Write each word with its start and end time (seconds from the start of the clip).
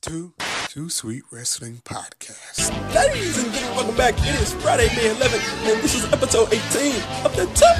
Too 0.00 0.32
Too 0.68 0.88
Sweet 0.88 1.22
Wrestling 1.30 1.80
Podcast. 1.84 2.70
Ladies 2.94 3.42
and 3.42 3.52
gentlemen, 3.52 3.76
welcome 3.76 3.96
back. 3.96 4.14
It 4.18 4.40
is 4.40 4.52
Friday, 4.54 4.88
May 4.96 5.14
11th, 5.14 5.72
and 5.72 5.82
this 5.82 5.94
is 5.94 6.04
episode 6.12 6.52
18 6.52 7.02
of 7.24 7.34
the 7.36 7.46
Too 7.46 7.74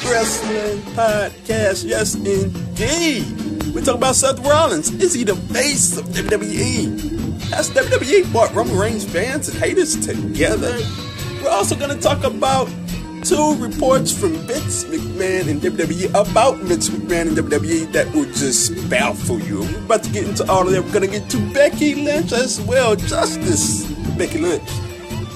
Sweet 0.00 0.10
Wrestling 0.10 0.80
Podcast. 0.94 1.84
Yes, 1.84 2.14
indeed. 2.14 3.74
We 3.74 3.82
talk 3.82 3.96
about 3.96 4.14
Seth 4.16 4.38
Rollins. 4.40 4.90
Is 5.02 5.14
he 5.14 5.24
the 5.24 5.36
face 5.36 5.96
of 5.96 6.06
WWE? 6.06 7.40
Has 7.50 7.70
WWE 7.70 8.30
brought 8.32 8.54
Roman 8.54 8.76
Reigns 8.76 9.04
fans 9.04 9.48
and 9.48 9.58
haters 9.58 9.94
together? 10.04 10.78
We're 11.42 11.50
also 11.50 11.74
going 11.76 11.94
to 11.94 12.00
talk 12.00 12.24
about 12.24 12.68
two 13.22 13.56
reports 13.56 14.12
from 14.12 14.32
Vince 14.32 14.84
McMahon 14.84 15.48
and 15.48 15.60
WWE 15.60 16.08
about 16.10 16.56
Vince 16.58 16.88
McMahon 16.88 17.28
and 17.28 17.36
WWE 17.36 17.92
that 17.92 18.10
will 18.14 18.24
just 18.32 18.88
baffle 18.88 19.40
you. 19.40 19.60
We're 19.60 19.84
about 19.84 20.02
to 20.04 20.10
get 20.10 20.26
into 20.28 20.50
all 20.50 20.66
of 20.66 20.72
that. 20.72 20.82
We're 20.82 20.92
going 20.92 21.10
to 21.10 21.18
get 21.18 21.30
to 21.30 21.52
Becky 21.52 21.94
Lynch 21.94 22.32
as 22.32 22.60
well, 22.60 22.96
Justice 22.96 23.90
Becky 24.16 24.38
Lynch. 24.38 24.68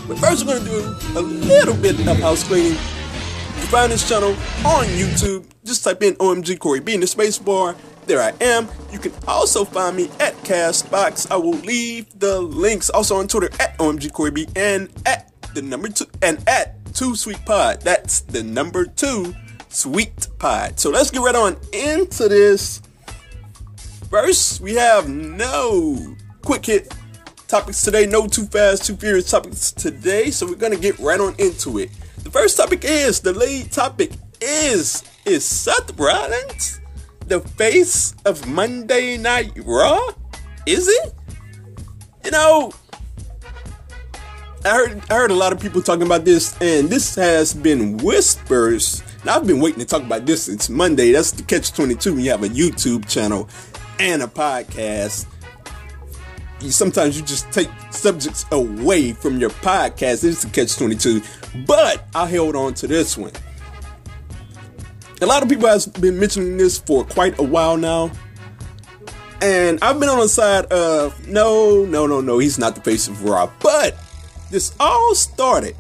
But 0.09 0.19
first, 0.19 0.47
we're 0.47 0.59
going 0.59 0.65
to 0.65 0.71
do 0.71 1.19
a 1.19 1.23
little 1.23 1.77
bit 1.77 1.99
of 2.07 2.17
house 2.19 2.45
cleaning. 2.45 2.73
You 2.73 3.71
find 3.71 3.93
this 3.93 4.09
channel 4.09 4.31
on 4.65 4.87
YouTube. 4.87 5.47
Just 5.65 5.85
type 5.85 6.03
in 6.03 6.15
OMG 6.15 6.59
Corey 6.59 6.81
B 6.81 6.95
in 6.95 7.01
the 7.01 7.07
space 7.07 7.39
bar. 7.39 7.75
There 8.07 8.21
I 8.21 8.33
am. 8.43 8.69
You 8.93 8.99
can 8.99 9.13
also 9.27 9.65
find 9.65 9.97
me 9.97 10.11
at 10.21 10.35
Castbox. 10.45 11.31
I 11.31 11.37
will 11.37 11.53
leave 11.53 12.07
the 12.19 12.41
links 12.41 12.91
also 12.91 13.17
on 13.17 13.29
Twitter 13.29 13.51
at 13.61 13.79
OMG 13.79 14.13
Corey 14.13 14.31
B 14.31 14.47
and 14.55 14.91
at 15.07 15.33
the 15.55 15.63
number 15.63 15.89
two 15.89 16.07
and 16.21 16.43
at 16.49 16.84
two 16.95 17.17
sweet 17.17 17.45
pod. 17.45 17.83
That's 17.83 18.21
the 18.21 18.43
number 18.43 18.87
two 18.87 19.35
sweet 19.69 20.29
pod. 20.39 20.81
So 20.81 20.91
let's 20.91 21.11
get 21.11 21.21
right 21.21 21.35
on 21.35 21.57
into 21.73 22.29
this. 22.29 22.81
First, 24.11 24.61
we 24.61 24.75
have 24.75 25.09
no 25.09 26.17
quick 26.43 26.67
hit 26.67 26.95
topics 27.49 27.83
today. 27.83 28.07
No 28.07 28.27
too 28.27 28.47
fast, 28.47 28.87
too 28.87 28.97
furious 28.97 29.31
topics 29.31 29.73
today. 29.73 30.31
So 30.31 30.47
we're 30.47 30.55
gonna 30.55 30.77
get 30.77 30.99
right 30.99 31.21
on 31.21 31.35
into 31.39 31.79
it. 31.79 31.91
The 32.23 32.31
first 32.31 32.57
topic 32.57 32.85
is 32.85 33.21
the 33.21 33.33
lead 33.33 33.71
topic 33.73 34.13
is 34.41 35.03
is 35.27 35.45
Seth 35.45 35.99
Rollins 35.99 36.81
the 37.27 37.41
face 37.41 38.15
of 38.25 38.47
Monday 38.49 39.17
Night 39.17 39.53
Raw? 39.65 40.01
Is 40.67 40.89
it? 40.89 41.15
You 42.25 42.31
know, 42.31 42.73
I 44.67 44.71
heard 44.71 45.03
I 45.11 45.15
heard 45.15 45.31
a 45.31 45.35
lot 45.35 45.53
of 45.53 45.61
people 45.61 45.83
talking 45.83 46.07
about 46.07 46.25
this, 46.25 46.57
and 46.61 46.89
this 46.89 47.15
has 47.17 47.53
been 47.53 47.99
whispers. 47.99 49.03
Now 49.23 49.37
I've 49.37 49.47
been 49.47 49.61
waiting 49.61 49.81
to 49.81 49.85
talk 49.85 50.03
about 50.03 50.25
this 50.25 50.45
since 50.45 50.71
Monday. 50.71 51.13
That's 51.13 51.33
the 51.33 51.43
catch 51.43 51.73
twenty 51.73 51.95
two. 51.95 52.15
When 52.15 52.25
you 52.25 52.31
have 52.31 52.43
a 52.43 52.49
YouTube 52.49 53.07
channel 53.07 53.49
and 53.99 54.23
a 54.23 54.27
podcast, 54.27 55.27
sometimes 56.61 57.19
you 57.21 57.27
just 57.27 57.53
take 57.53 57.69
subjects 57.91 58.47
away 58.53 59.13
from 59.13 59.39
your 59.39 59.51
podcast. 59.51 60.25
Is 60.25 60.43
the 60.43 60.49
catch 60.49 60.77
twenty 60.77 60.97
two, 60.97 61.21
but 61.67 62.07
I 62.15 62.27
held 62.27 62.57
on 62.57 62.73
to 62.75 62.87
this 62.87 63.19
one. 63.19 63.33
A 65.21 65.27
lot 65.27 65.43
of 65.43 65.49
people 65.51 65.69
has 65.69 65.87
been 65.87 66.19
mentioning 66.19 66.57
this 66.57 66.79
for 66.79 67.05
quite 67.05 67.39
a 67.39 67.43
while 67.43 67.77
now. 67.77 68.11
And 69.43 69.79
I've 69.83 70.01
been 70.01 70.09
on 70.09 70.21
the 70.21 70.29
side 70.29 70.65
of 70.67 71.29
no, 71.29 71.85
no, 71.85 72.07
no, 72.07 72.23
no, 72.23 72.39
he's 72.39 72.59
not 72.59 72.75
the 72.75 72.81
face 72.81 73.09
of 73.09 73.25
Raw. 73.25 73.51
But 73.61 73.95
this 74.55 74.75
all 74.79 75.15
started 75.15 75.77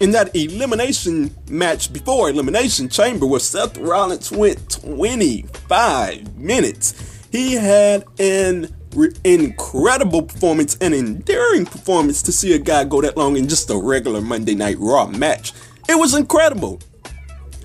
in 0.00 0.12
that 0.12 0.34
elimination 0.34 1.34
match 1.50 1.92
before 1.92 2.30
Elimination 2.30 2.88
Chamber 2.88 3.26
where 3.26 3.40
Seth 3.40 3.76
Rollins 3.78 4.30
went 4.30 4.70
25 4.70 6.36
minutes. 6.36 7.26
He 7.32 7.54
had 7.54 8.04
an 8.20 8.74
re- 8.94 9.12
incredible 9.24 10.22
performance, 10.22 10.76
an 10.80 10.94
endearing 10.94 11.66
performance 11.66 12.22
to 12.22 12.32
see 12.32 12.54
a 12.54 12.58
guy 12.58 12.84
go 12.84 13.02
that 13.02 13.16
long 13.16 13.36
in 13.36 13.48
just 13.48 13.68
a 13.70 13.76
regular 13.76 14.20
Monday 14.20 14.54
Night 14.54 14.76
Raw 14.78 15.06
match. 15.06 15.52
It 15.88 15.98
was 15.98 16.14
incredible. 16.14 16.78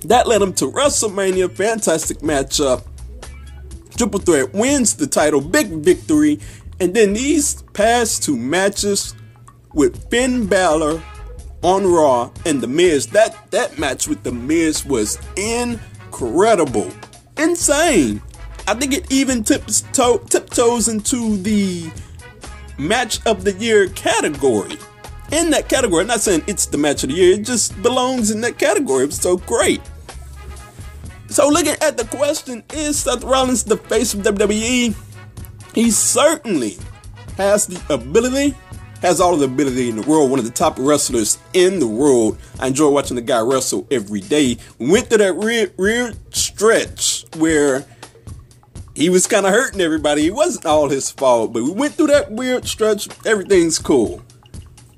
That 0.06 0.26
led 0.26 0.42
him 0.42 0.52
to 0.54 0.70
WrestleMania, 0.70 1.52
fantastic 1.52 2.18
matchup. 2.18 2.84
Triple 3.96 4.18
Threat 4.18 4.52
wins 4.52 4.96
the 4.96 5.06
title, 5.06 5.40
big 5.40 5.68
victory. 5.68 6.40
And 6.80 6.92
then 6.92 7.12
these 7.12 7.62
past 7.74 8.24
two 8.24 8.36
matches 8.36 9.14
with 9.74 10.08
Finn 10.10 10.46
Balor 10.46 11.02
on 11.62 11.86
Raw 11.86 12.30
and 12.46 12.60
The 12.60 12.66
Miz. 12.66 13.06
That 13.08 13.50
that 13.50 13.78
match 13.78 14.08
with 14.08 14.22
The 14.22 14.32
Miz 14.32 14.84
was 14.86 15.18
incredible, 15.36 16.90
insane. 17.36 18.22
I 18.66 18.74
think 18.74 18.94
it 18.94 19.12
even 19.12 19.44
tips 19.44 19.82
to, 19.92 20.20
tiptoes 20.30 20.88
into 20.88 21.36
the 21.36 21.90
match 22.78 23.24
of 23.26 23.44
the 23.44 23.52
year 23.52 23.88
category. 23.90 24.78
In 25.32 25.50
that 25.50 25.68
category, 25.68 26.02
I'm 26.02 26.06
not 26.06 26.20
saying 26.20 26.44
it's 26.46 26.66
the 26.66 26.78
match 26.78 27.02
of 27.02 27.10
the 27.10 27.16
year, 27.16 27.34
it 27.34 27.44
just 27.44 27.80
belongs 27.82 28.30
in 28.30 28.40
that 28.42 28.58
category. 28.58 29.04
It 29.04 29.08
was 29.08 29.16
so 29.16 29.36
great. 29.36 29.80
So, 31.28 31.48
looking 31.48 31.74
at 31.80 31.96
the 31.96 32.04
question, 32.04 32.62
is 32.72 33.00
Seth 33.00 33.24
Rollins 33.24 33.64
the 33.64 33.76
face 33.76 34.14
of 34.14 34.20
WWE? 34.20 34.94
He 35.74 35.90
certainly 35.90 36.76
has 37.36 37.66
the 37.66 37.82
ability 37.92 38.54
has 39.04 39.20
all 39.20 39.34
of 39.34 39.40
the 39.40 39.44
ability 39.44 39.90
in 39.90 39.96
the 39.96 40.08
world, 40.08 40.30
one 40.30 40.38
of 40.38 40.46
the 40.46 40.50
top 40.50 40.78
wrestlers 40.78 41.36
in 41.52 41.78
the 41.78 41.86
world. 41.86 42.38
I 42.58 42.68
enjoy 42.68 42.88
watching 42.88 43.16
the 43.16 43.22
guy 43.22 43.38
wrestle 43.40 43.86
every 43.90 44.22
day. 44.22 44.56
Went 44.78 45.08
through 45.08 45.18
that 45.18 45.36
weird, 45.36 45.74
weird 45.76 46.16
stretch 46.34 47.26
where 47.36 47.84
he 48.94 49.10
was 49.10 49.26
kind 49.26 49.44
of 49.44 49.52
hurting 49.52 49.82
everybody. 49.82 50.26
It 50.26 50.34
wasn't 50.34 50.64
all 50.64 50.88
his 50.88 51.10
fault, 51.10 51.52
but 51.52 51.64
we 51.64 51.70
went 51.70 51.94
through 51.94 52.06
that 52.06 52.32
weird 52.32 52.66
stretch. 52.66 53.08
Everything's 53.26 53.78
cool. 53.78 54.22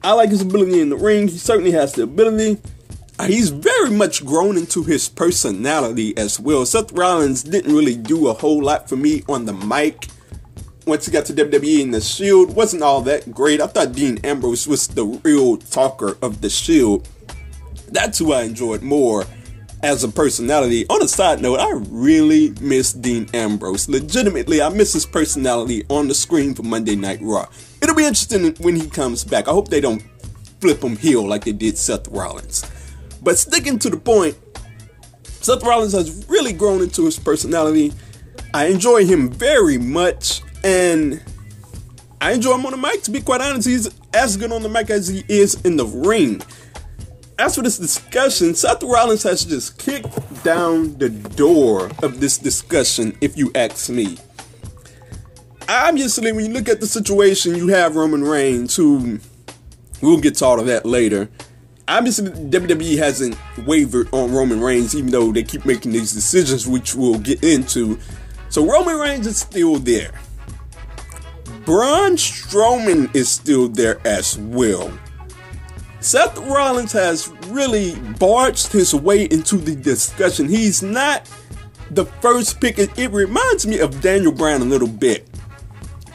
I 0.04 0.12
like 0.12 0.30
his 0.30 0.42
ability 0.42 0.80
in 0.80 0.90
the 0.90 0.96
ring. 0.96 1.26
He 1.26 1.38
certainly 1.38 1.72
has 1.72 1.94
the 1.94 2.04
ability. 2.04 2.60
Uh, 3.18 3.26
he's 3.26 3.48
very 3.48 3.90
much 3.90 4.24
grown 4.24 4.56
into 4.56 4.84
his 4.84 5.08
personality 5.08 6.16
as 6.16 6.38
well. 6.38 6.64
Seth 6.64 6.92
Rollins 6.92 7.42
didn't 7.42 7.74
really 7.74 7.96
do 7.96 8.28
a 8.28 8.34
whole 8.34 8.62
lot 8.62 8.88
for 8.88 8.94
me 8.94 9.24
on 9.28 9.46
the 9.46 9.52
mic 9.52 10.06
once 10.86 11.04
he 11.04 11.12
got 11.12 11.26
to 11.26 11.34
WWE 11.34 11.82
and 11.82 11.92
the 11.92 12.00
Shield, 12.00 12.54
wasn't 12.54 12.82
all 12.82 13.02
that 13.02 13.32
great. 13.32 13.60
I 13.60 13.66
thought 13.66 13.92
Dean 13.92 14.18
Ambrose 14.24 14.66
was 14.66 14.86
the 14.86 15.04
real 15.04 15.56
talker 15.56 16.16
of 16.22 16.40
the 16.40 16.48
Shield. 16.48 17.08
That's 17.88 18.18
who 18.18 18.32
I 18.32 18.42
enjoyed 18.42 18.82
more 18.82 19.24
as 19.82 20.04
a 20.04 20.08
personality. 20.08 20.86
On 20.88 21.02
a 21.02 21.08
side 21.08 21.42
note, 21.42 21.58
I 21.58 21.72
really 21.90 22.54
miss 22.60 22.92
Dean 22.92 23.28
Ambrose. 23.34 23.88
Legitimately, 23.88 24.62
I 24.62 24.68
miss 24.68 24.92
his 24.92 25.06
personality 25.06 25.84
on 25.88 26.06
the 26.08 26.14
screen 26.14 26.54
for 26.54 26.62
Monday 26.62 26.94
Night 26.94 27.18
Raw. 27.20 27.48
It'll 27.82 27.94
be 27.94 28.04
interesting 28.04 28.54
when 28.60 28.76
he 28.76 28.88
comes 28.88 29.24
back. 29.24 29.48
I 29.48 29.52
hope 29.52 29.68
they 29.68 29.80
don't 29.80 30.02
flip 30.60 30.82
him 30.82 30.96
heel 30.96 31.26
like 31.26 31.44
they 31.44 31.52
did 31.52 31.76
Seth 31.76 32.08
Rollins. 32.08 32.64
But 33.22 33.38
sticking 33.38 33.78
to 33.80 33.90
the 33.90 33.96
point, 33.96 34.38
Seth 35.24 35.62
Rollins 35.64 35.92
has 35.92 36.26
really 36.28 36.52
grown 36.52 36.80
into 36.82 37.04
his 37.04 37.18
personality. 37.18 37.92
I 38.54 38.66
enjoy 38.66 39.04
him 39.04 39.30
very 39.30 39.78
much. 39.78 40.42
And 40.66 41.22
I 42.20 42.32
enjoy 42.32 42.56
him 42.56 42.66
on 42.66 42.72
the 42.72 42.76
mic, 42.76 43.02
to 43.04 43.12
be 43.12 43.20
quite 43.20 43.40
honest. 43.40 43.68
He's 43.68 43.88
as 44.12 44.36
good 44.36 44.50
on 44.50 44.64
the 44.64 44.68
mic 44.68 44.90
as 44.90 45.06
he 45.06 45.22
is 45.28 45.54
in 45.62 45.76
the 45.76 45.86
ring. 45.86 46.42
As 47.38 47.54
for 47.54 47.62
this 47.62 47.78
discussion, 47.78 48.52
Seth 48.52 48.82
Rollins 48.82 49.22
has 49.22 49.44
just 49.44 49.78
kicked 49.78 50.42
down 50.42 50.98
the 50.98 51.08
door 51.08 51.88
of 52.02 52.18
this 52.18 52.36
discussion, 52.36 53.16
if 53.20 53.36
you 53.36 53.52
ask 53.54 53.90
me. 53.90 54.18
Obviously, 55.68 56.32
when 56.32 56.46
you 56.46 56.52
look 56.52 56.68
at 56.68 56.80
the 56.80 56.88
situation, 56.88 57.54
you 57.54 57.68
have 57.68 57.94
Roman 57.94 58.24
Reigns, 58.24 58.74
who 58.74 59.20
we'll 60.00 60.18
get 60.18 60.34
to 60.36 60.46
all 60.46 60.58
of 60.58 60.66
that 60.66 60.84
later. 60.84 61.28
Obviously, 61.86 62.28
WWE 62.28 62.98
hasn't 62.98 63.38
wavered 63.66 64.08
on 64.12 64.32
Roman 64.32 64.60
Reigns, 64.60 64.96
even 64.96 65.12
though 65.12 65.30
they 65.30 65.44
keep 65.44 65.64
making 65.64 65.92
these 65.92 66.12
decisions, 66.12 66.66
which 66.66 66.96
we'll 66.96 67.20
get 67.20 67.44
into. 67.44 68.00
So, 68.48 68.68
Roman 68.68 68.98
Reigns 68.98 69.28
is 69.28 69.38
still 69.38 69.76
there. 69.76 70.10
Braun 71.66 72.12
Strowman 72.12 73.12
is 73.14 73.28
still 73.28 73.68
there 73.68 74.00
as 74.06 74.38
well. 74.38 74.96
Seth 75.98 76.38
Rollins 76.38 76.92
has 76.92 77.28
really 77.48 77.96
barged 78.20 78.70
his 78.70 78.94
way 78.94 79.24
into 79.24 79.56
the 79.56 79.74
discussion. 79.74 80.48
He's 80.48 80.80
not 80.80 81.28
the 81.90 82.04
first 82.04 82.60
pick. 82.60 82.78
It, 82.78 82.96
it 82.96 83.10
reminds 83.10 83.66
me 83.66 83.80
of 83.80 84.00
Daniel 84.00 84.30
Bryan 84.30 84.62
a 84.62 84.64
little 84.64 84.86
bit. 84.86 85.28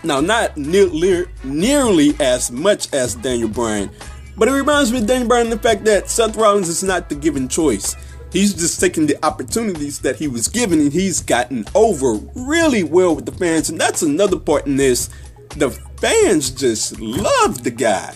Now, 0.06 0.21
not 0.21 0.56
near, 0.56 1.27
nearly 1.44 2.15
as 2.21 2.50
much 2.50 2.92
as 2.94 3.15
Daniel 3.15 3.50
Bryan, 3.50 3.92
but 4.38 4.47
it 4.47 4.54
reminds 4.54 4.94
me 4.94 5.00
of 5.00 5.06
Daniel 5.06 5.27
Bryan 5.27 5.50
the 5.50 5.59
fact 5.59 5.83
that 5.83 6.09
Seth 6.09 6.38
Rollins 6.38 6.69
is 6.69 6.81
not 6.81 7.09
the 7.09 7.15
given 7.15 7.50
choice. 7.50 7.97
He's 8.31 8.54
just 8.54 8.80
taking 8.80 9.07
the 9.07 9.24
opportunities 9.25 10.00
that 10.00 10.15
he 10.15 10.30
was 10.30 10.47
given 10.47 10.80
and 10.80 10.94
he's 10.94 11.19
gotten 11.19 11.65
over 11.75 12.13
really 12.33 12.83
well 12.83 13.13
with 13.13 13.25
the 13.25 13.33
fans. 13.33 13.69
And 13.69 13.80
that's 13.80 14.01
another 14.01 14.39
part 14.39 14.65
in 14.65 14.77
this. 14.77 15.09
The 15.56 15.69
fans 15.98 16.50
just 16.51 17.00
love 17.00 17.63
the 17.63 17.71
guy. 17.71 18.15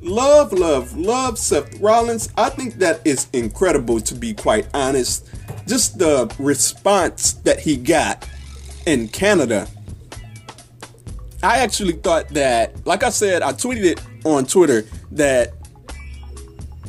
love, 0.00 0.52
love, 0.52 0.96
love 0.96 1.38
Seth 1.38 1.78
Rollins. 1.80 2.28
I 2.36 2.48
think 2.50 2.74
that 2.76 3.00
is 3.06 3.28
incredible 3.32 4.00
to 4.00 4.14
be 4.14 4.34
quite 4.34 4.66
honest. 4.74 5.28
Just 5.66 5.98
the 5.98 6.34
response 6.38 7.34
that 7.44 7.60
he 7.60 7.76
got 7.76 8.28
in 8.86 9.08
Canada. 9.08 9.68
I 11.42 11.58
actually 11.58 11.94
thought 11.94 12.28
that, 12.30 12.86
like 12.86 13.02
I 13.02 13.10
said, 13.10 13.42
I 13.42 13.52
tweeted 13.52 13.84
it 13.84 14.02
on 14.24 14.46
Twitter 14.46 14.84
that 15.12 15.52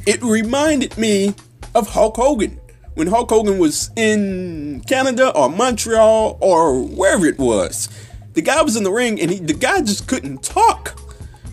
it 0.08 0.22
reminded 0.24 0.98
me 0.98 1.36
of 1.76 1.90
Hulk 1.90 2.16
Hogan 2.16 2.60
when 2.96 3.08
Hulk 3.08 3.30
Hogan 3.30 3.58
was 3.58 3.90
in 3.96 4.82
Canada 4.88 5.30
or 5.36 5.50
Montreal 5.50 6.38
or 6.42 6.84
wherever 6.84 7.26
it 7.26 7.38
was. 7.40 7.90
The 8.34 8.42
guy 8.42 8.62
was 8.62 8.76
in 8.76 8.84
the 8.84 8.92
ring 8.92 9.20
and 9.22 9.30
he, 9.30 9.40
the 9.40 9.54
guy 9.54 9.82
just 9.82 10.08
couldn't 10.08 10.44
talk. 10.44 11.00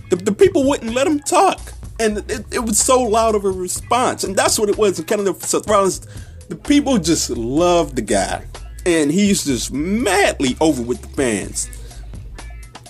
The, 0.09 0.17
the 0.17 0.33
people 0.33 0.69
wouldn't 0.69 0.95
let 0.95 1.07
him 1.07 1.21
talk. 1.21 1.61
And 1.99 2.19
it, 2.31 2.47
it 2.51 2.61
was 2.61 2.79
so 2.79 3.03
loud 3.03 3.35
of 3.35 3.45
a 3.45 3.51
response. 3.51 4.25
And 4.25 4.35
that's 4.35 4.59
what 4.59 4.69
it 4.69 4.79
was 4.79 4.99
for 4.99 5.47
Seth 5.47 5.69
Rollins. 5.69 6.07
The 6.49 6.57
people 6.57 6.99
just 6.99 7.31
loved 7.31 7.97
the 7.97 8.03
guy. 8.03 8.45
And 8.87 9.11
he's 9.11 9.45
just 9.45 9.73
madly 9.73 10.57
over 10.61 10.83
with 10.83 11.03
the 11.03 11.09
fans. 11.09 11.69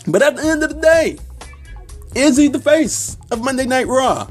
But 0.06 0.22
at 0.22 0.36
the 0.36 0.44
end 0.44 0.62
of 0.62 0.70
the 0.70 0.80
day, 0.80 1.18
is 2.14 2.36
he 2.36 2.48
the 2.48 2.60
face 2.60 3.16
of 3.30 3.42
Monday 3.42 3.66
Night 3.66 3.86
Raw? 3.88 4.28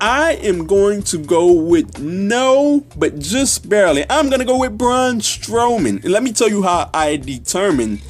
I 0.00 0.34
am 0.42 0.66
going 0.66 1.02
to 1.04 1.18
go 1.18 1.52
with 1.52 1.98
no, 1.98 2.86
but 2.96 3.18
just 3.18 3.68
barely. 3.68 4.06
I'm 4.08 4.28
going 4.28 4.40
to 4.40 4.46
go 4.46 4.58
with 4.58 4.78
Braun 4.78 5.20
Strowman. 5.20 6.02
And 6.02 6.12
let 6.12 6.22
me 6.22 6.32
tell 6.32 6.48
you 6.48 6.62
how 6.62 6.88
I 6.94 7.16
determine 7.16 8.00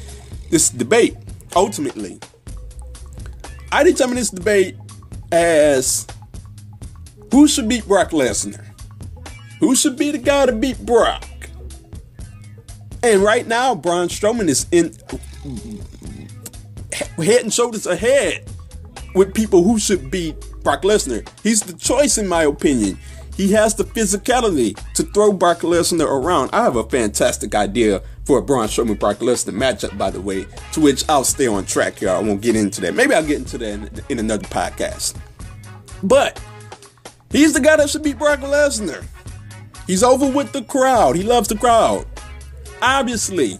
this 0.51 0.69
debate. 0.69 1.17
Ultimately, 1.55 2.19
I 3.71 3.83
determine 3.83 4.15
this 4.15 4.29
debate 4.29 4.75
as 5.31 6.05
who 7.31 7.47
should 7.47 7.67
beat 7.67 7.87
Brock 7.87 8.11
Lesnar? 8.11 8.63
Who 9.59 9.75
should 9.75 9.97
be 9.97 10.11
the 10.11 10.17
guy 10.17 10.45
to 10.45 10.51
beat 10.51 10.85
Brock? 10.85 11.25
And 13.03 13.23
right 13.23 13.47
now, 13.47 13.73
Braun 13.73 14.09
Strowman 14.09 14.47
is 14.47 14.67
in 14.71 14.93
head 17.17 17.41
and 17.41 17.53
shoulders 17.53 17.87
ahead 17.87 18.47
with 19.15 19.33
people 19.33 19.63
who 19.63 19.79
should 19.79 20.11
beat 20.11 20.35
Brock 20.63 20.83
Lesnar. 20.83 21.27
He's 21.41 21.61
the 21.61 21.73
choice, 21.73 22.17
in 22.17 22.27
my 22.27 22.43
opinion. 22.43 22.99
He 23.35 23.51
has 23.53 23.75
the 23.75 23.83
physicality 23.83 24.77
to 24.93 25.03
throw 25.03 25.31
Brock 25.31 25.59
Lesnar 25.59 26.05
around. 26.05 26.49
I 26.53 26.63
have 26.63 26.75
a 26.75 26.83
fantastic 26.83 27.55
idea 27.55 28.01
for 28.25 28.39
a 28.39 28.41
Braun 28.41 28.67
Strowman 28.67 28.99
Brock 28.99 29.17
Lesnar 29.17 29.53
matchup, 29.53 29.97
by 29.97 30.09
the 30.09 30.21
way, 30.21 30.45
to 30.73 30.81
which 30.81 31.07
I'll 31.09 31.23
stay 31.23 31.47
on 31.47 31.65
track 31.65 31.99
here. 31.99 32.09
I 32.09 32.19
won't 32.19 32.41
get 32.41 32.55
into 32.55 32.81
that. 32.81 32.93
Maybe 32.93 33.13
I'll 33.13 33.25
get 33.25 33.39
into 33.39 33.57
that 33.57 33.73
in, 33.73 33.89
in 34.09 34.19
another 34.19 34.47
podcast. 34.47 35.15
But 36.03 36.41
he's 37.31 37.53
the 37.53 37.59
guy 37.59 37.77
that 37.77 37.89
should 37.89 38.03
beat 38.03 38.17
Brock 38.17 38.39
Lesnar. 38.39 39.05
He's 39.87 40.03
over 40.03 40.29
with 40.29 40.51
the 40.51 40.63
crowd. 40.63 41.15
He 41.15 41.23
loves 41.23 41.47
the 41.47 41.57
crowd. 41.57 42.05
Obviously, 42.81 43.57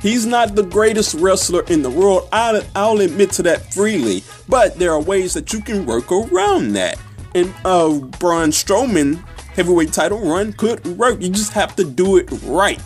He's 0.00 0.24
not 0.24 0.54
the 0.54 0.62
greatest 0.62 1.14
wrestler 1.14 1.62
in 1.64 1.82
the 1.82 1.90
world. 1.90 2.28
I'll, 2.32 2.62
I'll, 2.76 3.00
admit 3.00 3.32
to 3.32 3.42
that 3.44 3.74
freely. 3.74 4.22
But 4.48 4.78
there 4.78 4.92
are 4.92 5.00
ways 5.00 5.34
that 5.34 5.52
you 5.52 5.60
can 5.60 5.86
work 5.86 6.12
around 6.12 6.74
that. 6.74 6.98
And 7.38 7.54
uh, 7.64 8.00
Braun 8.18 8.50
Strowman 8.50 9.24
heavyweight 9.54 9.92
title 9.92 10.18
run 10.18 10.52
could 10.54 10.84
work. 10.98 11.22
You 11.22 11.28
just 11.28 11.52
have 11.52 11.76
to 11.76 11.84
do 11.84 12.16
it 12.16 12.28
right. 12.42 12.82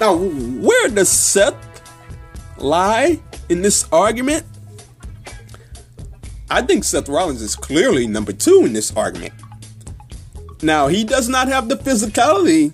Now, 0.00 0.16
where 0.16 0.88
does 0.88 1.10
Seth 1.10 1.54
lie 2.56 3.20
in 3.50 3.60
this 3.60 3.86
argument? 3.92 4.46
I 6.48 6.62
think 6.62 6.84
Seth 6.84 7.10
Rollins 7.10 7.42
is 7.42 7.54
clearly 7.54 8.06
number 8.06 8.32
two 8.32 8.62
in 8.64 8.72
this 8.72 8.96
argument. 8.96 9.34
Now, 10.62 10.86
he 10.88 11.04
does 11.04 11.28
not 11.28 11.48
have 11.48 11.68
the 11.68 11.76
physicality 11.76 12.72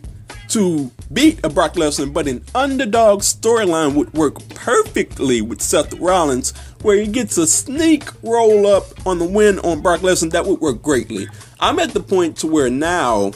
to 0.50 0.92
beat 1.12 1.40
a 1.42 1.48
Brock 1.48 1.74
Lesnar, 1.74 2.12
but 2.12 2.28
an 2.28 2.44
underdog 2.54 3.22
storyline 3.22 3.94
would 3.94 4.14
work 4.14 4.48
perfectly 4.50 5.42
with 5.42 5.60
Seth 5.60 5.94
Rollins, 5.94 6.54
where 6.82 6.96
he 6.96 7.06
gets 7.06 7.36
a 7.38 7.46
sneak 7.46 8.08
roll 8.22 8.66
up 8.66 9.06
on 9.06 9.18
the 9.18 9.24
win 9.24 9.58
on 9.60 9.80
Brock 9.80 10.00
Lesnar. 10.00 10.30
That 10.30 10.46
would 10.46 10.60
work 10.60 10.82
greatly. 10.82 11.28
I'm 11.60 11.78
at 11.78 11.90
the 11.90 12.00
point 12.00 12.36
to 12.38 12.46
where 12.46 12.70
now 12.70 13.32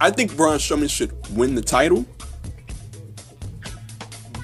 I 0.00 0.10
think 0.10 0.36
Braun 0.36 0.58
Strowman 0.58 0.90
should 0.90 1.12
win 1.34 1.54
the 1.54 1.62
title. 1.62 2.04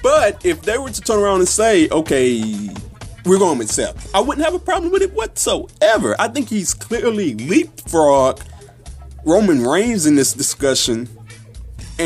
But 0.01 0.43
if 0.45 0.63
they 0.63 0.77
were 0.77 0.89
to 0.89 1.01
turn 1.01 1.19
around 1.19 1.41
and 1.41 1.47
say, 1.47 1.87
okay, 1.89 2.69
we're 3.25 3.37
going 3.37 3.59
with 3.59 3.69
Seth, 3.69 4.13
I 4.15 4.19
wouldn't 4.19 4.43
have 4.43 4.55
a 4.55 4.59
problem 4.59 4.91
with 4.91 5.03
it 5.03 5.13
whatsoever. 5.13 6.15
I 6.17 6.27
think 6.27 6.49
he's 6.49 6.73
clearly 6.73 7.35
leapfrog 7.35 8.41
Roman 9.23 9.63
Reigns 9.63 10.07
in 10.07 10.15
this 10.15 10.33
discussion, 10.33 11.07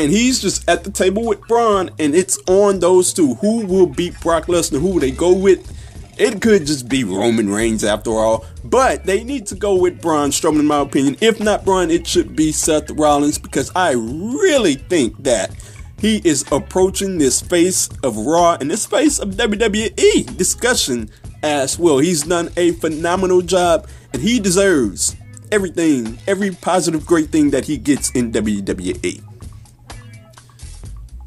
and 0.02 0.12
he's 0.12 0.40
just 0.40 0.68
at 0.68 0.84
the 0.84 0.90
table 0.90 1.24
with 1.24 1.40
Braun, 1.48 1.90
and 1.98 2.14
it's 2.14 2.38
on 2.46 2.80
those 2.80 3.12
two. 3.12 3.34
Who 3.36 3.66
will 3.66 3.86
beat 3.86 4.20
Brock 4.20 4.46
Lesnar? 4.46 4.80
Who 4.80 4.88
will 4.92 5.00
they 5.00 5.10
go 5.10 5.32
with? 5.32 5.72
It 6.18 6.40
could 6.40 6.66
just 6.66 6.88
be 6.88 7.04
Roman 7.04 7.50
Reigns 7.50 7.84
after 7.84 8.10
all, 8.10 8.46
but 8.64 9.04
they 9.04 9.22
need 9.22 9.46
to 9.48 9.54
go 9.54 9.74
with 9.74 10.00
Braun 10.00 10.30
Strowman, 10.30 10.60
in 10.60 10.66
my 10.66 10.80
opinion. 10.80 11.16
If 11.20 11.40
not 11.40 11.64
Braun, 11.64 11.90
it 11.90 12.06
should 12.06 12.34
be 12.34 12.52
Seth 12.52 12.90
Rollins 12.90 13.38
because 13.38 13.70
I 13.74 13.92
really 13.92 14.74
think 14.74 15.22
that 15.24 15.54
he 15.98 16.20
is 16.24 16.44
approaching 16.52 17.18
this 17.18 17.40
face 17.40 17.88
of 18.02 18.16
Raw 18.16 18.56
and 18.60 18.70
this 18.70 18.86
face 18.86 19.18
of 19.18 19.30
WWE 19.30 20.36
discussion 20.36 21.10
as 21.42 21.78
well. 21.78 21.98
He's 21.98 22.22
done 22.22 22.50
a 22.56 22.72
phenomenal 22.72 23.42
job 23.42 23.86
and 24.12 24.22
he 24.22 24.40
deserves 24.40 25.16
everything, 25.52 26.18
every 26.26 26.50
positive, 26.50 27.06
great 27.06 27.30
thing 27.30 27.50
that 27.50 27.64
he 27.66 27.76
gets 27.76 28.10
in 28.12 28.32
WWE. 28.32 29.25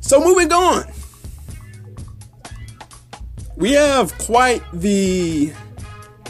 So 0.10 0.20
moving 0.20 0.52
on, 0.52 0.92
we 3.58 3.74
have 3.74 4.18
quite 4.18 4.64
the 4.74 5.54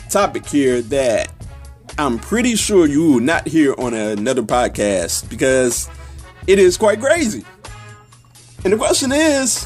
topic 0.10 0.46
here 0.46 0.82
that 0.82 1.32
I'm 1.98 2.20
pretty 2.20 2.58
sure 2.58 2.88
you 2.88 3.10
will 3.10 3.22
not 3.22 3.48
hear 3.48 3.74
on 3.78 3.94
another 3.94 4.42
podcast 4.42 5.30
because 5.30 5.90
it 6.46 6.60
is 6.60 6.76
quite 6.76 7.00
crazy. 7.00 7.46
And 8.66 8.74
the 8.74 8.78
question 8.78 9.14
is 9.14 9.64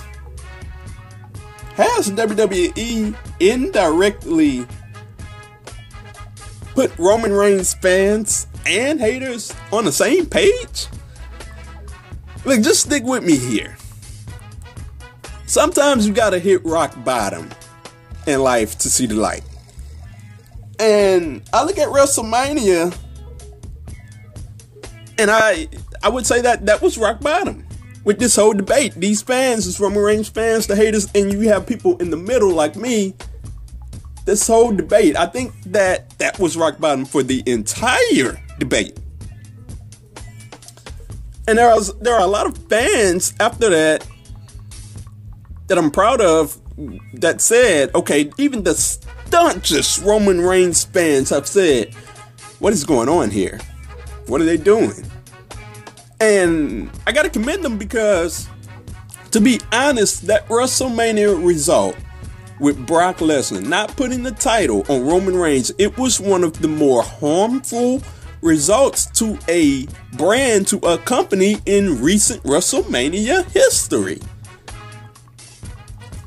Has 1.73 2.11
WWE 2.11 3.15
indirectly 3.39 4.67
put 6.75 6.95
Roman 6.99 7.31
Reigns 7.31 7.73
fans 7.73 8.45
and 8.67 8.99
haters 8.99 9.51
on 9.71 9.85
the 9.85 9.91
same 9.91 10.27
page? 10.27 10.85
Like, 12.45 12.61
just 12.61 12.81
stick 12.81 13.03
with 13.05 13.23
me 13.23 13.37
here. 13.37 13.75
Sometimes 15.53 16.07
you 16.07 16.15
gotta 16.15 16.39
hit 16.39 16.65
rock 16.65 17.03
bottom 17.03 17.47
in 18.25 18.41
life 18.41 18.75
to 18.79 18.89
see 18.89 19.05
the 19.05 19.13
light. 19.13 19.43
And 20.79 21.47
I 21.53 21.63
look 21.63 21.77
at 21.77 21.89
WrestleMania 21.89 22.97
and 25.19 25.29
I 25.29 25.67
I 26.01 26.09
would 26.09 26.25
say 26.25 26.41
that 26.41 26.65
that 26.65 26.81
was 26.81 26.97
rock 26.97 27.21
bottom 27.21 27.67
with 28.03 28.17
this 28.17 28.35
whole 28.35 28.53
debate. 28.53 28.95
These 28.95 29.21
fans, 29.21 29.67
this 29.67 29.79
Roman 29.79 30.01
Reigns 30.01 30.27
fans, 30.27 30.65
the 30.65 30.75
haters, 30.75 31.07
and 31.13 31.31
you 31.31 31.41
have 31.49 31.67
people 31.67 31.97
in 31.97 32.09
the 32.09 32.17
middle 32.17 32.49
like 32.49 32.75
me 32.75 33.13
this 34.25 34.47
whole 34.47 34.71
debate, 34.71 35.15
I 35.15 35.27
think 35.27 35.53
that 35.65 36.17
that 36.17 36.39
was 36.39 36.57
rock 36.57 36.79
bottom 36.79 37.05
for 37.05 37.21
the 37.21 37.43
entire 37.45 38.41
debate. 38.57 38.97
And 41.47 41.59
there 41.59 41.69
are 41.69 41.79
there 42.01 42.15
are 42.15 42.21
a 42.21 42.25
lot 42.25 42.47
of 42.47 42.57
fans 42.69 43.35
after 43.39 43.69
that 43.69 44.07
that 45.67 45.77
I'm 45.77 45.91
proud 45.91 46.21
of 46.21 46.59
that 47.13 47.41
said, 47.41 47.93
okay, 47.95 48.31
even 48.37 48.63
the 48.63 48.73
staunchest 48.73 50.03
Roman 50.03 50.41
Reigns 50.41 50.83
fans 50.83 51.29
have 51.29 51.47
said, 51.47 51.93
what 52.59 52.73
is 52.73 52.83
going 52.83 53.09
on 53.09 53.29
here? 53.29 53.59
What 54.27 54.41
are 54.41 54.45
they 54.45 54.57
doing? 54.57 54.93
And 56.19 56.89
I 57.05 57.11
got 57.11 57.23
to 57.23 57.29
commend 57.29 57.63
them 57.63 57.77
because, 57.77 58.47
to 59.31 59.41
be 59.41 59.59
honest, 59.71 60.27
that 60.27 60.47
WrestleMania 60.47 61.45
result 61.45 61.97
with 62.59 62.85
Brock 62.87 63.17
Lesnar 63.17 63.65
not 63.65 63.95
putting 63.97 64.23
the 64.23 64.31
title 64.31 64.85
on 64.87 65.05
Roman 65.05 65.35
Reigns, 65.35 65.71
it 65.77 65.97
was 65.97 66.19
one 66.19 66.43
of 66.43 66.61
the 66.61 66.67
more 66.67 67.03
harmful 67.03 68.01
results 68.41 69.07
to 69.19 69.37
a 69.47 69.87
brand, 70.15 70.67
to 70.67 70.77
a 70.79 70.97
company 70.97 71.57
in 71.65 72.01
recent 72.01 72.41
WrestleMania 72.43 73.49
history. 73.51 74.19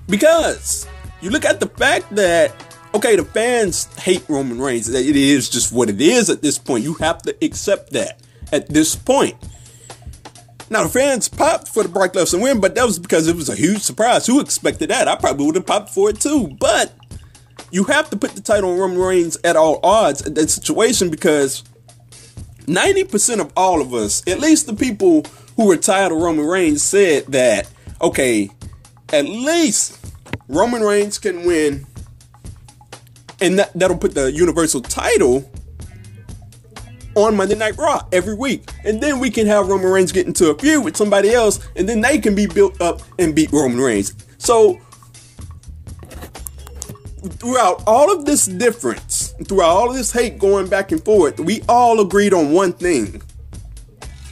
Because 0.08 0.86
you 1.20 1.30
look 1.30 1.44
at 1.44 1.60
the 1.60 1.66
fact 1.66 2.14
that, 2.14 2.54
okay, 2.94 3.16
the 3.16 3.25
fans 3.25 3.86
hate 3.98 4.25
Roman 4.28 4.60
Reigns. 4.60 4.88
It 4.88 5.16
is 5.16 5.48
just 5.48 5.72
what 5.72 5.88
it 5.88 6.00
is 6.00 6.30
at 6.30 6.42
this 6.42 6.58
point. 6.58 6.84
You 6.84 6.94
have 6.94 7.22
to 7.22 7.36
accept 7.42 7.92
that 7.92 8.20
at 8.52 8.68
this 8.68 8.94
point. 8.94 9.36
Now 10.68 10.82
the 10.82 10.88
fans 10.88 11.28
popped 11.28 11.68
for 11.68 11.82
the 11.82 11.88
Brock 11.88 12.12
Lesnar 12.14 12.42
win, 12.42 12.60
but 12.60 12.75
that 12.75 12.84
was 12.84 12.98
because 12.98 13.28
it 13.28 13.36
was 13.36 13.48
a 13.48 13.54
huge 13.54 13.82
surprise. 13.82 14.26
Who 14.26 14.40
expected 14.40 14.90
that? 14.90 15.06
I 15.06 15.14
probably 15.14 15.46
would 15.46 15.54
have 15.54 15.66
popped 15.66 15.90
for 15.90 16.10
it 16.10 16.20
too. 16.20 16.48
But 16.48 16.92
you 17.70 17.84
have 17.84 18.10
to 18.10 18.16
put 18.16 18.32
the 18.32 18.40
title 18.40 18.70
on 18.70 18.78
Roman 18.78 18.98
Reigns 18.98 19.38
at 19.44 19.56
all 19.56 19.80
odds 19.82 20.26
in 20.26 20.34
that 20.34 20.50
situation 20.50 21.10
because 21.10 21.62
90% 22.66 23.40
of 23.40 23.52
all 23.56 23.80
of 23.80 23.94
us, 23.94 24.26
at 24.26 24.40
least 24.40 24.66
the 24.66 24.75
people 24.75 25.25
who 25.56 25.66
were 25.66 25.76
tired 25.76 26.12
of 26.12 26.18
Roman 26.18 26.46
Reigns, 26.46 26.82
said 26.82 27.26
that, 27.28 27.70
okay, 28.00 28.50
at 29.12 29.26
least 29.26 29.98
Roman 30.48 30.82
Reigns 30.82 31.18
can 31.18 31.44
win, 31.44 31.86
and 33.40 33.58
that, 33.58 33.72
that'll 33.75 33.98
put 33.98 34.14
the 34.14 34.32
Universal 34.32 34.82
title 34.82 35.50
on 37.14 37.36
Monday 37.36 37.56
Night 37.56 37.76
Raw 37.78 38.06
every 38.12 38.34
week. 38.34 38.68
And 38.84 39.00
then 39.00 39.18
we 39.18 39.30
can 39.30 39.46
have 39.46 39.68
Roman 39.68 39.90
Reigns 39.90 40.12
get 40.12 40.26
into 40.26 40.50
a 40.50 40.58
feud 40.58 40.84
with 40.84 40.96
somebody 40.96 41.32
else, 41.32 41.60
and 41.75 41.88
then 41.88 42.00
they 42.00 42.18
can 42.18 42.34
be 42.34 42.46
built 42.46 42.80
up 42.80 43.02
and 43.18 43.34
beat 43.34 43.50
Roman 43.52 43.80
Reigns. 43.80 44.14
So, 44.38 44.78
throughout 47.38 47.82
all 47.86 48.12
of 48.12 48.25
this 48.25 48.46
difference, 48.46 49.34
throughout 49.44 49.70
all 49.70 49.90
of 49.90 49.96
this 49.96 50.12
hate 50.12 50.38
going 50.38 50.68
back 50.68 50.92
and 50.92 51.04
forth, 51.04 51.40
we 51.40 51.62
all 51.68 52.00
agreed 52.00 52.32
on 52.32 52.52
one 52.52 52.72
thing. 52.72 53.22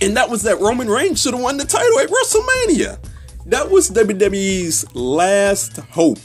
And 0.01 0.17
that 0.17 0.29
was 0.29 0.43
that 0.43 0.61
Roman 0.61 0.89
Reigns 0.89 1.23
should 1.23 1.35
have 1.35 1.43
won 1.43 1.57
the 1.57 1.65
title 1.65 1.99
at 1.99 2.09
WrestleMania. 2.09 2.99
That 3.47 3.71
was 3.71 3.91
WWE's 3.91 4.95
last 4.95 5.77
hope, 5.77 6.19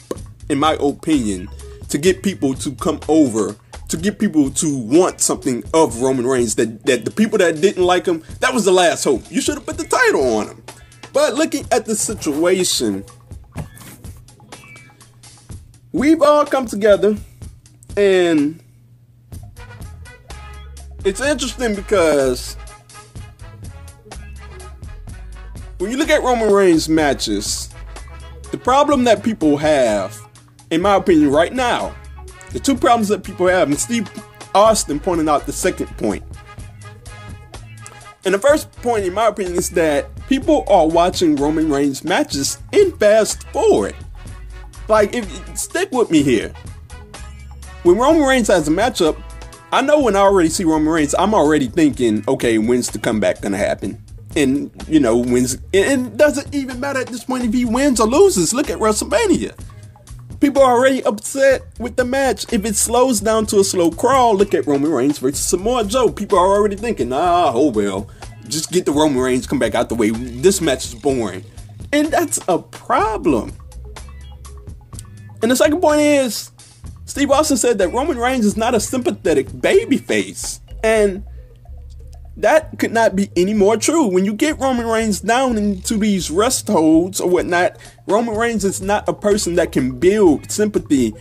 in 0.50 0.58
my 0.58 0.78
opinion, 0.80 1.50
to 1.90 1.98
get 1.98 2.24
people 2.24 2.54
to 2.56 2.74
come 2.76 3.00
over 3.08 3.56
to 3.90 3.98
get 3.98 4.20
people 4.20 4.52
to 4.52 4.78
want 4.78 5.20
something 5.20 5.64
of 5.74 6.02
Roman 6.02 6.26
Reigns. 6.26 6.56
That 6.56 6.86
that 6.86 7.06
the 7.06 7.12
people 7.12 7.38
that 7.40 7.60
didn't 7.60 7.84
like 7.84 8.06
him, 8.06 8.24
that 8.40 8.54
was 8.54 8.66
the 8.66 8.72
last 8.72 9.04
hope. 9.04 9.24
You 9.30 9.42
should 9.42 9.56
have 9.56 9.66
put 9.66 9.78
the 9.78 9.84
title 9.84 10.38
on 10.38 10.48
him. 10.48 10.64
But 11.12 11.34
looking 11.34 11.66
at 11.72 11.86
the 11.86 11.96
situation, 11.96 13.04
we've 15.92 16.22
all 16.22 16.46
come 16.46 16.68
together, 16.68 17.18
and 17.98 18.64
it's 21.04 21.20
interesting 21.20 21.76
because 21.76 22.56
when 25.80 25.90
you 25.90 25.98
look 25.98 26.10
at 26.10 26.22
Roman 26.22 26.52
Reigns 26.52 26.90
matches, 26.90 27.74
the 28.52 28.58
problem 28.58 29.06
that 29.06 29.24
people 29.24 29.56
have, 29.58 30.18
in 30.72 30.82
my 30.82 30.96
opinion, 30.96 31.32
right 31.32 31.54
now, 31.54 31.96
the 32.52 32.60
two 32.60 32.76
problems 32.76 33.08
that 33.08 33.24
people 33.24 33.48
have, 33.48 33.70
and 33.70 33.80
Steve 33.80 34.10
Austin 34.54 35.00
pointed 35.00 35.30
out 35.30 35.46
the 35.46 35.54
second 35.54 35.88
point. 35.98 36.24
And 38.26 38.34
the 38.34 38.40
first 38.40 38.70
point, 38.74 39.06
in 39.06 39.14
my 39.14 39.28
opinion, 39.28 39.56
is 39.56 39.70
that 39.72 40.10
people 40.28 40.66
are 40.68 40.86
watching 40.86 41.38
Roman 41.38 41.70
Reigns 41.72 42.04
matches 42.04 42.58
in 42.74 42.92
fast 42.98 43.48
forward. 43.50 43.96
Like, 44.90 45.14
if 45.14 45.58
stick 45.58 45.92
with 45.94 46.12
me 46.12 46.24
here. 46.24 46.52
When 47.84 47.98
Roman 47.98 48.24
Reigns 48.24 48.50
has 48.50 48.68
a 48.68 48.72
matchup, 48.72 49.22
I 49.72 49.82
know 49.82 50.02
when 50.02 50.18
I 50.18 50.20
already 50.20 50.50
see 50.50 50.66
Roman 50.66 50.90
Reigns, 50.92 51.16
I'm 51.18 51.34
already 51.34 51.68
thinking, 51.68 52.26
okay, 52.28 52.58
when's 52.58 52.90
the 52.90 53.00
comeback 53.00 53.40
gonna 53.40 53.56
happen? 53.56 54.04
And 54.36 54.72
you 54.88 55.00
know, 55.00 55.18
when's 55.18 55.56
and 55.74 56.08
it 56.08 56.18
doesn't 56.18 56.54
even 56.54 56.80
matter 56.80 57.00
at 57.00 57.08
this 57.08 57.24
point 57.24 57.46
if 57.46 57.54
he 57.54 57.66
wins 57.66 58.00
or 58.00 58.08
loses. 58.08 58.54
Look 58.54 58.70
at 58.70 58.78
WrestleMania. 58.78 59.58
People 60.40 60.62
are 60.62 60.72
already 60.72 61.04
upset 61.04 61.64
with 61.80 61.98
the 61.98 62.06
match. 62.06 62.52
If 62.54 62.64
it 62.64 62.76
slows 62.76 63.20
down 63.20 63.46
to 63.48 63.60
a 63.60 63.64
slow 63.64 63.92
crawl, 63.92 64.38
look 64.38 64.54
at 64.54 64.66
Roman 64.68 64.92
Reigns 64.92 65.18
versus 65.18 65.46
Samoa 65.46 65.84
Joe. 65.84 66.10
People 66.10 66.38
are 66.38 66.48
already 66.48 66.78
thinking, 66.78 67.12
ah, 67.12 67.52
oh 67.54 67.72
well, 67.72 68.10
just 68.48 68.72
get 68.72 68.86
the 68.86 68.92
Roman 68.92 69.20
Reigns 69.20 69.48
come 69.48 69.60
back 69.60 69.76
out 69.76 69.90
the 69.90 69.96
way. 69.96 70.12
This 70.12 70.62
match 70.62 70.86
is 70.86 70.96
boring. 70.96 71.44
And 71.92 72.08
that's 72.08 72.40
a 72.48 72.60
problem. 72.60 73.52
And 75.42 75.52
the 75.52 75.56
second 75.56 75.82
point 75.82 76.02
is, 76.02 76.52
Steve 77.06 77.32
Austin 77.32 77.58
said 77.58 77.78
that 77.80 77.90
Roman 77.90 78.18
Reigns 78.18 78.46
is 78.46 78.56
not 78.56 78.76
a 78.76 78.80
sympathetic 78.80 79.48
babyface. 79.48 80.60
And 80.84 81.24
that 82.40 82.78
could 82.80 82.92
not 82.92 83.16
be 83.16 83.30
any 83.36 83.54
more 83.54 83.78
true. 83.78 84.08
When 84.08 84.26
you 84.26 84.34
get 84.34 84.60
Roman 84.60 84.88
Reigns 84.88 85.22
down 85.22 85.58
into 85.58 85.98
these 85.98 86.32
rest 86.32 86.68
holds 86.68 87.20
or 87.20 87.30
whatnot, 87.30 87.78
Roman 88.08 88.36
Reigns 88.36 88.66
is 88.66 88.82
not 88.82 89.08
a 89.08 89.14
person 89.14 89.56
that 89.56 89.72
can 89.72 90.00
build 90.00 90.52
sympathy. 90.52 91.14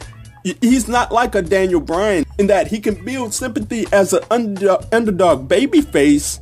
He's 0.44 0.88
not 0.88 1.12
like 1.12 1.34
a 1.34 1.42
Daniel 1.42 1.80
Bryan 1.80 2.25
in 2.38 2.46
that 2.46 2.68
he 2.68 2.80
can 2.80 3.04
build 3.04 3.34
sympathy 3.34 3.87
as 3.92 4.12
an 4.12 4.22
underdog, 4.30 5.48
babyface 5.48 6.40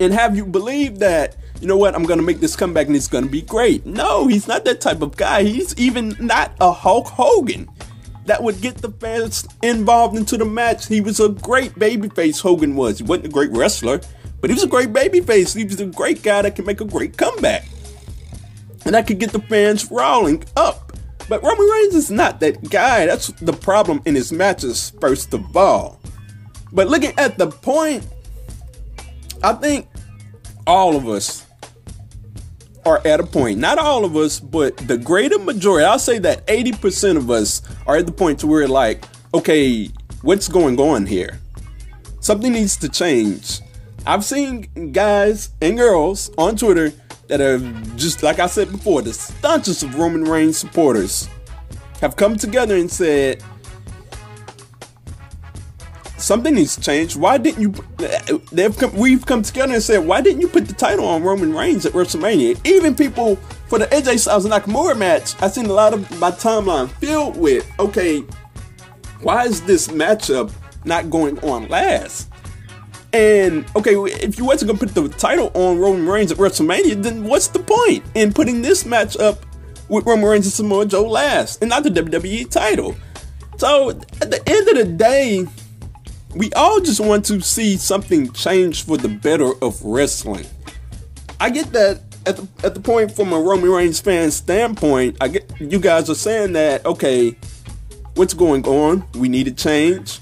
and 0.00 0.12
have 0.12 0.36
you 0.36 0.44
believe 0.44 0.98
that 0.98 1.36
you 1.60 1.68
know 1.68 1.76
what, 1.76 1.94
I'm 1.94 2.02
gonna 2.02 2.22
make 2.22 2.40
this 2.40 2.56
comeback 2.56 2.88
and 2.88 2.96
it's 2.96 3.06
gonna 3.06 3.28
be 3.28 3.42
great. 3.42 3.86
No, 3.86 4.26
he's 4.26 4.48
not 4.48 4.64
that 4.64 4.80
type 4.80 5.00
of 5.00 5.16
guy. 5.16 5.44
He's 5.44 5.76
even 5.78 6.16
not 6.18 6.52
a 6.60 6.72
Hulk 6.72 7.06
Hogan 7.06 7.68
that 8.26 8.42
would 8.42 8.60
get 8.60 8.76
the 8.76 8.90
fans 8.90 9.46
involved 9.62 10.16
into 10.16 10.36
the 10.36 10.44
match. 10.44 10.86
He 10.86 11.00
was 11.00 11.20
a 11.20 11.28
great 11.28 11.74
babyface, 11.74 12.40
Hogan 12.40 12.76
was. 12.76 12.98
He 12.98 13.04
wasn't 13.04 13.26
a 13.26 13.30
great 13.30 13.50
wrestler, 13.50 14.00
but 14.40 14.50
he 14.50 14.54
was 14.54 14.62
a 14.62 14.68
great 14.68 14.92
babyface. 14.92 15.56
He 15.56 15.64
was 15.64 15.80
a 15.80 15.86
great 15.86 16.22
guy 16.22 16.42
that 16.42 16.56
can 16.56 16.64
make 16.64 16.80
a 16.80 16.84
great 16.84 17.16
comeback. 17.16 17.64
And 18.84 18.94
that 18.94 19.06
could 19.06 19.18
get 19.18 19.32
the 19.32 19.40
fans 19.40 19.90
rolling 19.90 20.44
up. 20.56 20.92
But 21.28 21.42
Roman 21.42 21.66
Reigns 21.66 21.94
is 21.94 22.10
not 22.10 22.40
that 22.40 22.68
guy. 22.70 23.06
That's 23.06 23.28
the 23.28 23.52
problem 23.52 24.02
in 24.04 24.14
his 24.14 24.32
matches, 24.32 24.92
first 25.00 25.32
of 25.32 25.56
all. 25.56 26.00
But 26.72 26.88
looking 26.88 27.12
at 27.18 27.38
the 27.38 27.48
point, 27.48 28.06
I 29.42 29.52
think 29.52 29.88
all 30.66 30.96
of 30.96 31.08
us 31.08 31.46
are 32.84 33.00
at 33.06 33.20
a 33.20 33.26
point, 33.26 33.58
not 33.58 33.78
all 33.78 34.04
of 34.04 34.16
us, 34.16 34.40
but 34.40 34.76
the 34.76 34.98
greater 34.98 35.38
majority, 35.38 35.84
I'll 35.84 35.98
say 35.98 36.18
that 36.20 36.46
80% 36.46 37.16
of 37.16 37.30
us 37.30 37.62
are 37.86 37.96
at 37.96 38.06
the 38.06 38.12
point 38.12 38.40
to 38.40 38.46
where 38.46 38.66
like, 38.66 39.04
okay, 39.34 39.88
what's 40.22 40.48
going 40.48 40.78
on 40.80 41.06
here? 41.06 41.40
Something 42.20 42.52
needs 42.52 42.76
to 42.78 42.88
change. 42.88 43.60
I've 44.06 44.24
seen 44.24 44.92
guys 44.92 45.50
and 45.60 45.76
girls 45.76 46.30
on 46.36 46.56
Twitter 46.56 46.92
that 47.28 47.40
are 47.40 47.58
just 47.96 48.22
like 48.22 48.38
I 48.40 48.46
said 48.46 48.70
before, 48.70 49.02
the 49.02 49.12
staunchest 49.12 49.82
of 49.84 49.94
Roman 49.96 50.24
Reigns 50.24 50.58
supporters 50.58 51.28
have 52.00 52.16
come 52.16 52.36
together 52.36 52.76
and 52.76 52.90
said, 52.90 53.42
something 56.22 56.54
needs 56.54 56.76
to 56.76 56.80
change. 56.80 57.16
Why 57.16 57.38
didn't 57.38 57.62
you? 57.62 57.74
They've 58.52 58.76
come, 58.76 58.94
we've 58.94 59.26
come 59.26 59.42
together 59.42 59.74
and 59.74 59.82
said, 59.82 60.06
why 60.06 60.20
didn't 60.20 60.40
you 60.40 60.48
put 60.48 60.66
the 60.66 60.74
title 60.74 61.06
on 61.06 61.22
Roman 61.22 61.54
Reigns 61.54 61.84
at 61.84 61.92
WrestleMania? 61.92 62.64
Even 62.66 62.94
people 62.94 63.36
for 63.68 63.78
the 63.78 63.86
AJ 63.86 64.20
Styles 64.20 64.44
and 64.44 64.54
Nakamura 64.54 64.96
match, 64.96 65.34
I've 65.42 65.52
seen 65.52 65.66
a 65.66 65.72
lot 65.72 65.94
of 65.94 66.20
my 66.20 66.30
timeline 66.30 66.88
filled 66.88 67.36
with, 67.36 67.70
okay, 67.78 68.20
why 69.20 69.44
is 69.44 69.62
this 69.62 69.88
matchup 69.88 70.52
not 70.84 71.10
going 71.10 71.38
on 71.40 71.68
last? 71.68 72.28
And 73.12 73.66
okay, 73.76 73.94
if 73.94 74.38
you 74.38 74.44
wasn't 74.44 74.70
gonna 74.70 74.78
put 74.78 74.94
the 74.94 75.08
title 75.18 75.50
on 75.54 75.78
Roman 75.78 76.08
Reigns 76.08 76.32
at 76.32 76.38
WrestleMania, 76.38 77.02
then 77.02 77.24
what's 77.24 77.48
the 77.48 77.58
point 77.58 78.04
in 78.14 78.32
putting 78.32 78.62
this 78.62 78.86
match 78.86 79.18
up 79.18 79.44
with 79.88 80.06
Roman 80.06 80.24
Reigns 80.24 80.46
and 80.46 80.52
Samoa 80.54 80.86
Joe 80.86 81.06
last, 81.06 81.60
and 81.60 81.68
not 81.68 81.82
the 81.82 81.90
WWE 81.90 82.50
title? 82.50 82.96
So 83.58 83.90
at 83.90 84.30
the 84.30 84.42
end 84.46 84.68
of 84.68 84.76
the 84.76 84.92
day, 84.92 85.46
we 86.34 86.52
all 86.52 86.80
just 86.80 87.00
want 87.00 87.24
to 87.26 87.40
see 87.40 87.76
something 87.76 88.32
change 88.32 88.84
for 88.84 88.96
the 88.96 89.08
better 89.08 89.52
of 89.62 89.82
wrestling. 89.82 90.46
I 91.38 91.50
get 91.50 91.72
that 91.72 92.00
at 92.26 92.36
the, 92.36 92.48
at 92.64 92.74
the 92.74 92.80
point 92.80 93.12
from 93.12 93.32
a 93.32 93.40
Roman 93.40 93.70
Reigns 93.70 94.00
fan 94.00 94.30
standpoint, 94.30 95.16
I 95.20 95.28
get 95.28 95.50
you 95.60 95.78
guys 95.78 96.08
are 96.08 96.14
saying 96.14 96.52
that 96.52 96.86
okay, 96.86 97.36
what's 98.14 98.34
going 98.34 98.66
on? 98.66 99.04
We 99.14 99.28
need 99.28 99.48
a 99.48 99.52
change, 99.52 100.20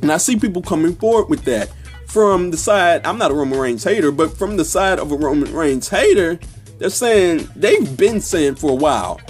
and 0.00 0.12
I 0.12 0.18
see 0.18 0.36
people 0.36 0.62
coming 0.62 0.94
forward 0.94 1.28
with 1.28 1.44
that 1.44 1.70
from 2.06 2.50
the 2.50 2.56
side. 2.56 3.06
I'm 3.06 3.18
not 3.18 3.30
a 3.30 3.34
Roman 3.34 3.58
Reigns 3.58 3.84
hater, 3.84 4.12
but 4.12 4.36
from 4.36 4.56
the 4.56 4.64
side 4.64 4.98
of 4.98 5.10
a 5.10 5.16
Roman 5.16 5.52
Reigns 5.52 5.88
hater, 5.88 6.38
they're 6.78 6.90
saying 6.90 7.48
they've 7.56 7.96
been 7.96 8.20
saying 8.20 8.56
for 8.56 8.70
a 8.70 8.74
while, 8.74 9.20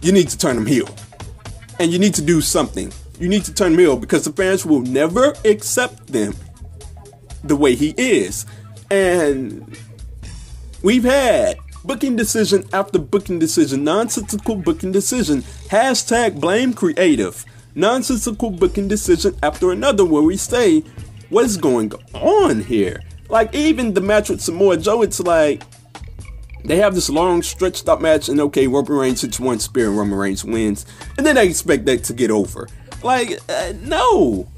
you 0.00 0.12
need 0.12 0.28
to 0.30 0.38
turn 0.38 0.56
him 0.56 0.66
heel, 0.66 0.88
and 1.78 1.92
you 1.92 1.98
need 1.98 2.14
to 2.14 2.22
do 2.22 2.40
something 2.40 2.92
you 3.20 3.28
need 3.28 3.44
to 3.44 3.54
turn 3.54 3.78
heel 3.78 3.96
because 3.96 4.24
the 4.24 4.32
fans 4.32 4.64
will 4.64 4.80
never 4.80 5.34
accept 5.44 6.06
them 6.06 6.34
the 7.44 7.54
way 7.54 7.74
he 7.74 7.94
is. 7.96 8.46
And 8.90 9.78
we've 10.82 11.04
had 11.04 11.58
booking 11.84 12.16
decision 12.16 12.64
after 12.72 12.98
booking 12.98 13.38
decision, 13.38 13.84
nonsensical 13.84 14.56
booking 14.56 14.90
decision, 14.90 15.42
hashtag 15.68 16.40
blame 16.40 16.72
creative, 16.72 17.44
nonsensical 17.74 18.50
booking 18.50 18.88
decision 18.88 19.36
after 19.42 19.70
another 19.70 20.04
where 20.04 20.22
we 20.22 20.38
say, 20.38 20.80
what 21.28 21.44
is 21.44 21.58
going 21.58 21.92
on 22.14 22.60
here? 22.60 23.02
Like 23.28 23.54
even 23.54 23.94
the 23.94 24.00
match 24.00 24.30
with 24.30 24.40
Samoa 24.40 24.78
Joe, 24.78 25.02
it's 25.02 25.20
like 25.20 25.62
they 26.64 26.76
have 26.76 26.94
this 26.94 27.10
long 27.10 27.42
stretched 27.42 27.88
out 27.88 28.00
match 28.00 28.28
and 28.28 28.40
okay, 28.40 28.66
Roman 28.66 28.92
Reigns 28.92 29.20
hits 29.20 29.38
one 29.38 29.60
spear 29.60 29.88
and 29.88 29.98
Roman 29.98 30.18
Reigns 30.18 30.44
wins, 30.44 30.86
and 31.16 31.26
then 31.26 31.36
they 31.36 31.46
expect 31.46 31.84
that 31.84 32.02
to 32.04 32.14
get 32.14 32.30
over. 32.30 32.66
Like, 33.02 33.38
uh, 33.48 33.72
no. 33.80 34.48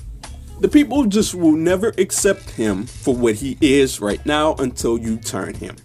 The 0.61 0.68
people 0.68 1.06
just 1.06 1.34
will 1.34 1.52
never 1.52 1.88
accept 1.99 2.50
him 2.50 2.87
for 2.87 3.14
what 3.14 3.37
he 3.37 3.58
is 3.61 4.00
right 4.00 4.25
now 4.25 4.54
until 4.54 4.99
you 4.99 5.16
turn 5.16 5.54
him. 5.54 5.76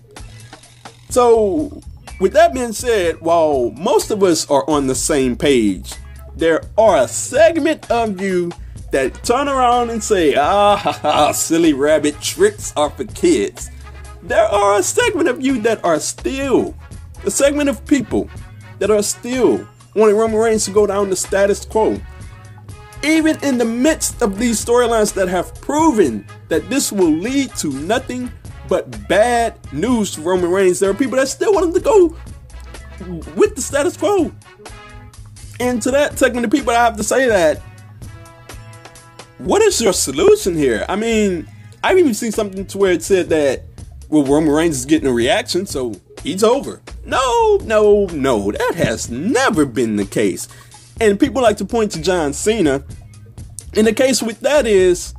So, 1.09 1.81
with 2.19 2.33
that 2.33 2.53
being 2.53 2.73
said, 2.73 3.21
while 3.21 3.71
most 3.71 4.11
of 4.11 4.23
us 4.23 4.49
are 4.49 4.69
on 4.69 4.87
the 4.87 4.95
same 4.95 5.35
page, 5.35 5.93
there 6.35 6.61
are 6.77 6.97
a 7.03 7.07
segment 7.07 7.89
of 7.89 8.21
you 8.21 8.51
that 8.91 9.23
turn 9.23 9.47
around 9.47 9.89
and 9.89 10.03
say, 10.03 10.35
ah, 10.35 10.75
ha, 10.75 10.91
ha, 10.91 11.31
silly 11.31 11.73
rabbit 11.73 12.19
tricks 12.21 12.73
are 12.75 12.89
for 12.89 13.05
kids. 13.05 13.69
There 14.23 14.45
are 14.45 14.79
a 14.79 14.83
segment 14.83 15.27
of 15.27 15.41
you 15.41 15.61
that 15.61 15.83
are 15.83 15.99
still, 15.99 16.75
a 17.25 17.31
segment 17.31 17.69
of 17.69 17.85
people 17.85 18.29
that 18.79 18.91
are 18.91 19.03
still 19.03 19.67
wanting 19.95 20.15
Roman 20.15 20.37
Reigns 20.37 20.65
to 20.65 20.71
go 20.71 20.85
down 20.85 21.09
the 21.09 21.15
status 21.15 21.65
quo. 21.65 21.99
Even 23.03 23.37
in 23.43 23.57
the 23.57 23.65
midst 23.65 24.21
of 24.21 24.37
these 24.37 24.63
storylines 24.63 25.13
that 25.13 25.27
have 25.27 25.53
proven 25.61 26.25
that 26.49 26.69
this 26.69 26.91
will 26.91 27.11
lead 27.11 27.55
to 27.55 27.71
nothing 27.71 28.31
but 28.67 29.07
bad 29.07 29.57
news 29.71 30.15
for 30.15 30.21
Roman 30.21 30.51
Reigns, 30.51 30.79
there 30.79 30.89
are 30.89 30.93
people 30.93 31.17
that 31.17 31.27
still 31.27 31.53
want 31.53 31.67
him 31.67 31.73
to 31.73 31.79
go 31.79 32.15
with 33.35 33.55
the 33.55 33.61
status 33.61 33.95
quo. 33.95 34.33
And 35.59 35.81
to 35.81 35.91
that 35.91 36.17
segment 36.19 36.45
of 36.45 36.51
people, 36.51 36.71
I 36.71 36.75
have 36.75 36.97
to 36.97 37.03
say 37.03 37.27
that 37.27 37.61
what 39.37 39.61
is 39.61 39.79
your 39.79 39.93
solution 39.93 40.55
here? 40.55 40.85
I 40.89 40.95
mean, 40.95 41.47
I've 41.83 41.97
even 41.97 42.13
seen 42.13 42.31
something 42.31 42.65
to 42.67 42.77
where 42.77 42.91
it 42.91 43.03
said 43.03 43.29
that 43.29 43.63
well, 44.09 44.23
Roman 44.23 44.51
Reigns 44.51 44.77
is 44.77 44.85
getting 44.85 45.07
a 45.07 45.13
reaction, 45.13 45.65
so 45.65 45.93
he's 46.23 46.43
over. 46.43 46.81
No, 47.05 47.57
no, 47.63 48.05
no, 48.07 48.51
that 48.51 48.75
has 48.75 49.09
never 49.09 49.65
been 49.65 49.95
the 49.97 50.05
case. 50.05 50.47
And 50.99 51.19
people 51.19 51.41
like 51.41 51.57
to 51.57 51.65
point 51.65 51.91
to 51.91 52.01
John 52.01 52.33
Cena. 52.33 52.83
And 53.75 53.85
the 53.85 53.93
case 53.93 54.23
with 54.23 54.39
that 54.39 54.65
is 54.65 55.13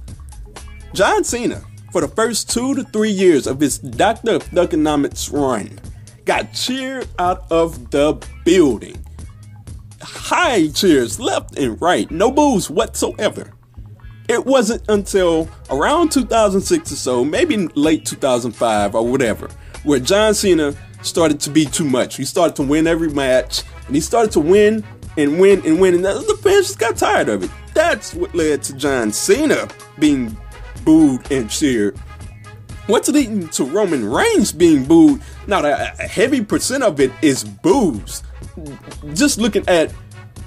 John 0.93 1.23
Cena, 1.23 1.63
for 1.93 2.01
the 2.01 2.09
first 2.09 2.51
two 2.51 2.75
to 2.75 2.83
three 2.85 3.11
years 3.11 3.47
of 3.47 3.61
his 3.61 3.79
Doctor 3.79 4.37
of 4.37 5.33
run, 5.33 5.81
got 6.25 6.53
cheered 6.53 7.07
out 7.19 7.51
of 7.51 7.91
the 7.91 8.21
building. 8.45 9.05
High 10.03 10.69
cheers 10.69 11.21
left 11.21 11.59
and 11.59 11.81
right, 11.81 12.11
no 12.11 12.31
boos 12.31 12.69
whatsoever. 12.69 13.53
It 14.29 14.45
wasn't 14.45 14.83
until 14.89 15.49
around 15.71 16.13
2006 16.13 16.93
or 16.93 16.97
so, 16.97 17.25
maybe 17.25 17.69
late 17.69 18.05
2005 18.05 18.95
or 18.95 19.07
whatever, 19.07 19.49
where 19.85 20.01
John 20.01 20.35
Cena 20.35 20.75
started 21.03 21.41
to 21.41 21.51
be 21.51 21.65
too 21.65 21.85
much. 21.85 22.17
He 22.17 22.25
started 22.25 22.57
to 22.57 22.63
win 22.63 22.87
every 22.87 23.09
match, 23.09 23.63
and 23.87 23.95
he 23.95 24.03
started 24.03 24.33
to 24.33 24.41
win 24.41 24.85
and 25.19 25.39
win 25.39 25.61
and 25.67 25.81
win, 25.81 25.95
and 25.95 26.05
the 26.05 26.39
fans 26.43 26.69
just 26.69 26.79
got 26.79 26.97
tired 26.97 27.29
of 27.29 27.43
it. 27.43 27.51
That's 27.75 28.15
what 28.15 28.35
led 28.35 28.63
to 28.63 28.77
John 28.77 29.13
Cena 29.13 29.69
being 29.99 30.35
booed 30.85 31.31
and 31.31 31.51
cheered. 31.51 31.99
What's 32.87 33.09
leading 33.09 33.49
to 33.51 33.65
Roman 33.65 34.09
Reigns 34.09 34.53
being 34.53 34.85
booed? 34.85 35.21
Now, 35.47 35.63
a 35.63 35.85
heavy 36.07 36.43
percent 36.43 36.83
of 36.83 37.01
it 37.01 37.13
is 37.21 37.45
boos. 37.45 38.23
Just 39.13 39.39
looking 39.39 39.69
at 39.69 39.93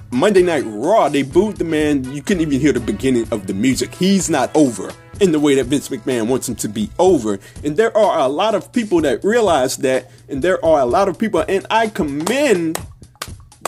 Monday 0.09 0.41
Night 0.41 0.63
Raw, 0.65 1.07
they 1.09 1.21
booed 1.21 1.57
the 1.57 1.63
man. 1.63 2.03
You 2.11 2.23
couldn't 2.23 2.41
even 2.41 2.59
hear 2.59 2.73
the 2.73 2.79
beginning 2.79 3.27
of 3.31 3.45
the 3.45 3.53
music. 3.53 3.93
He's 3.93 4.29
not 4.29 4.55
over 4.55 4.91
in 5.19 5.31
the 5.31 5.39
way 5.39 5.53
that 5.55 5.65
Vince 5.65 5.89
McMahon 5.89 6.27
wants 6.27 6.49
him 6.49 6.55
to 6.55 6.67
be 6.67 6.89
over. 6.97 7.39
And 7.63 7.77
there 7.77 7.95
are 7.95 8.19
a 8.19 8.27
lot 8.27 8.55
of 8.55 8.71
people 8.73 9.01
that 9.01 9.23
realize 9.23 9.77
that. 9.77 10.09
And 10.27 10.41
there 10.41 10.63
are 10.65 10.79
a 10.79 10.85
lot 10.85 11.07
of 11.07 11.19
people, 11.19 11.45
and 11.47 11.65
I 11.69 11.89
commend 11.89 12.79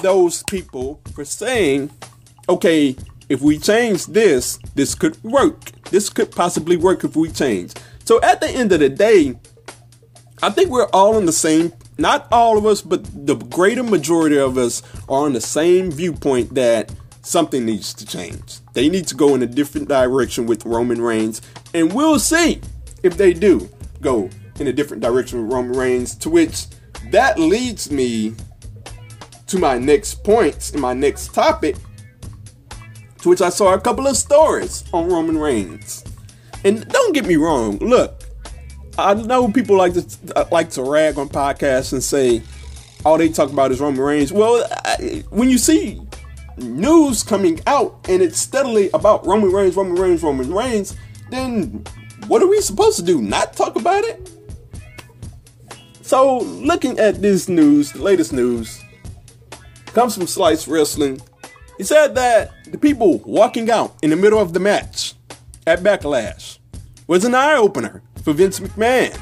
those 0.04 0.44
people 0.44 1.02
for 1.16 1.26
saying, 1.26 1.90
okay, 2.48 2.96
if 3.30 3.42
we 3.42 3.58
change 3.58 4.06
this, 4.06 4.60
this 4.76 4.94
could 4.94 5.22
work. 5.24 5.72
This 5.90 6.10
could 6.10 6.32
possibly 6.32 6.78
work 6.78 7.04
if 7.04 7.16
we 7.16 7.32
change. 7.32 7.74
So 8.06 8.22
at 8.22 8.40
the 8.40 8.50
end 8.50 8.72
of 8.72 8.82
the 8.82 8.90
day, 8.90 9.36
I 10.44 10.52
think 10.52 10.70
we're 10.70 10.90
all 10.94 11.18
in 11.18 11.26
the 11.26 11.32
same 11.32 11.74
not 11.98 12.28
all 12.32 12.58
of 12.58 12.66
us, 12.66 12.82
but 12.82 13.06
the 13.28 13.36
greater 13.36 13.84
majority 13.84 14.38
of 14.38 14.58
us 14.58 14.82
are 15.08 15.26
on 15.26 15.34
the 15.34 15.42
same 15.42 15.92
viewpoint 15.92 16.56
that 16.56 16.92
something 17.22 17.66
needs 17.66 17.94
to 17.94 18.06
change. 18.06 18.60
They 18.74 18.90
need 18.90 19.08
to 19.08 19.16
go 19.16 19.36
in 19.36 19.44
a 19.44 19.48
different 19.48 19.88
direction 19.88 20.46
with 20.46 20.66
Roman 20.66 21.02
Reigns, 21.02 21.42
and 21.74 21.94
we'll 21.94 22.20
see 22.20 22.62
if 23.04 23.18
they 23.18 23.34
do 23.34 23.70
go 24.02 24.30
in 24.60 24.68
a 24.68 24.74
different 24.74 25.04
direction 25.04 25.44
with 25.44 25.54
Roman 25.54 25.78
Reigns. 25.78 26.16
To 26.16 26.30
which 26.30 26.66
that 27.12 27.40
leads 27.40 27.92
me 27.92 28.34
to 29.54 29.60
my 29.60 29.78
next 29.78 30.24
points 30.24 30.72
and 30.72 30.82
my 30.82 30.94
next 30.94 31.32
topic, 31.32 31.76
to 33.22 33.30
which 33.30 33.40
I 33.40 33.50
saw 33.50 33.76
a 33.76 33.80
couple 33.80 34.08
of 34.08 34.18
stories 34.18 34.84
on 34.92 35.08
Roman 35.08 35.38
Reigns. 35.38 36.04
And 36.64 36.88
don't 36.90 37.14
get 37.14 37.28
me 37.28 37.36
wrong, 37.36 37.78
look, 37.78 38.24
I 38.98 39.14
know 39.14 39.52
people 39.52 39.78
like 39.78 39.94
to 39.94 40.48
like 40.52 40.72
to 40.72 40.82
rag 40.82 41.20
on 41.20 41.30
podcasts 41.30 41.94
and 41.94 42.04
say 42.04 42.42
all 43.06 43.20
they 43.20 43.30
talk 43.30 43.52
about 43.52 43.72
is 43.72 43.80
Roman 43.80 44.02
Reigns. 44.02 44.34
Well, 44.34 44.68
I, 44.86 45.24
when 45.30 45.52
you 45.52 45.60
see 45.60 46.02
news 46.58 47.22
coming 47.22 47.60
out 47.68 48.08
and 48.10 48.24
it's 48.24 48.40
steadily 48.40 48.90
about 48.96 49.24
Roman 49.24 49.52
Reigns, 49.52 49.76
Roman 49.76 50.02
Reigns, 50.02 50.24
Roman 50.24 50.52
Reigns, 50.52 50.96
then 51.30 51.84
what 52.26 52.42
are 52.42 52.48
we 52.48 52.60
supposed 52.60 52.98
to 52.98 53.04
do? 53.04 53.22
Not 53.22 53.54
talk 53.54 53.76
about 53.76 54.04
it? 54.04 54.32
So, 56.02 56.40
looking 56.40 56.98
at 56.98 57.22
this 57.22 57.48
news, 57.48 57.92
the 57.92 58.02
latest 58.02 58.34
news, 58.34 58.83
comes 59.94 60.16
from 60.16 60.28
Slice 60.28 60.68
Wrestling. 60.68 61.22
He 61.78 61.84
said 61.84 62.16
that 62.16 62.52
the 62.72 62.78
people 62.78 63.20
walking 63.20 63.70
out 63.70 63.96
in 64.02 64.10
the 64.10 64.16
middle 64.16 64.40
of 64.40 64.54
the 64.54 64.60
match 64.60 65.14
at 65.66 65.80
Backlash 65.82 66.60
was 67.08 67.26
an 67.26 67.36
eye 67.36 67.56
opener 67.56 68.02
for 68.24 68.34
Vince 68.34 68.60
McMahon. 68.60 69.18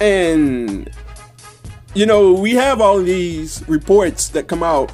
And, 0.00 0.90
you 1.94 2.06
know, 2.06 2.32
we 2.32 2.54
have 2.54 2.80
all 2.80 3.02
these 3.02 3.66
reports 3.68 4.28
that 4.30 4.46
come 4.46 4.62
out, 4.62 4.92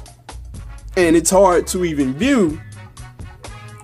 and 0.97 1.15
it's 1.15 1.29
hard 1.29 1.67
to 1.67 1.85
even 1.85 2.13
view 2.15 2.59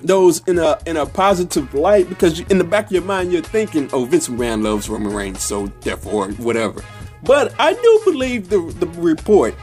those 0.03 0.39
in 0.47 0.57
a 0.57 0.79
in 0.87 0.97
a 0.97 1.05
positive 1.05 1.75
light 1.75 2.09
because 2.09 2.39
in 2.39 2.57
the 2.57 2.63
back 2.63 2.87
of 2.87 2.91
your 2.91 3.03
mind 3.03 3.31
you're 3.31 3.43
thinking, 3.43 3.87
oh, 3.93 4.05
Vince 4.05 4.27
McMahon 4.29 4.63
loves 4.63 4.89
Roman 4.89 5.13
Reigns, 5.13 5.43
so 5.43 5.67
therefore 5.81 6.31
whatever. 6.31 6.83
But 7.23 7.53
I 7.59 7.73
do 7.73 8.01
believe 8.03 8.49
the 8.49 8.61
the 8.79 8.87
report 8.99 9.53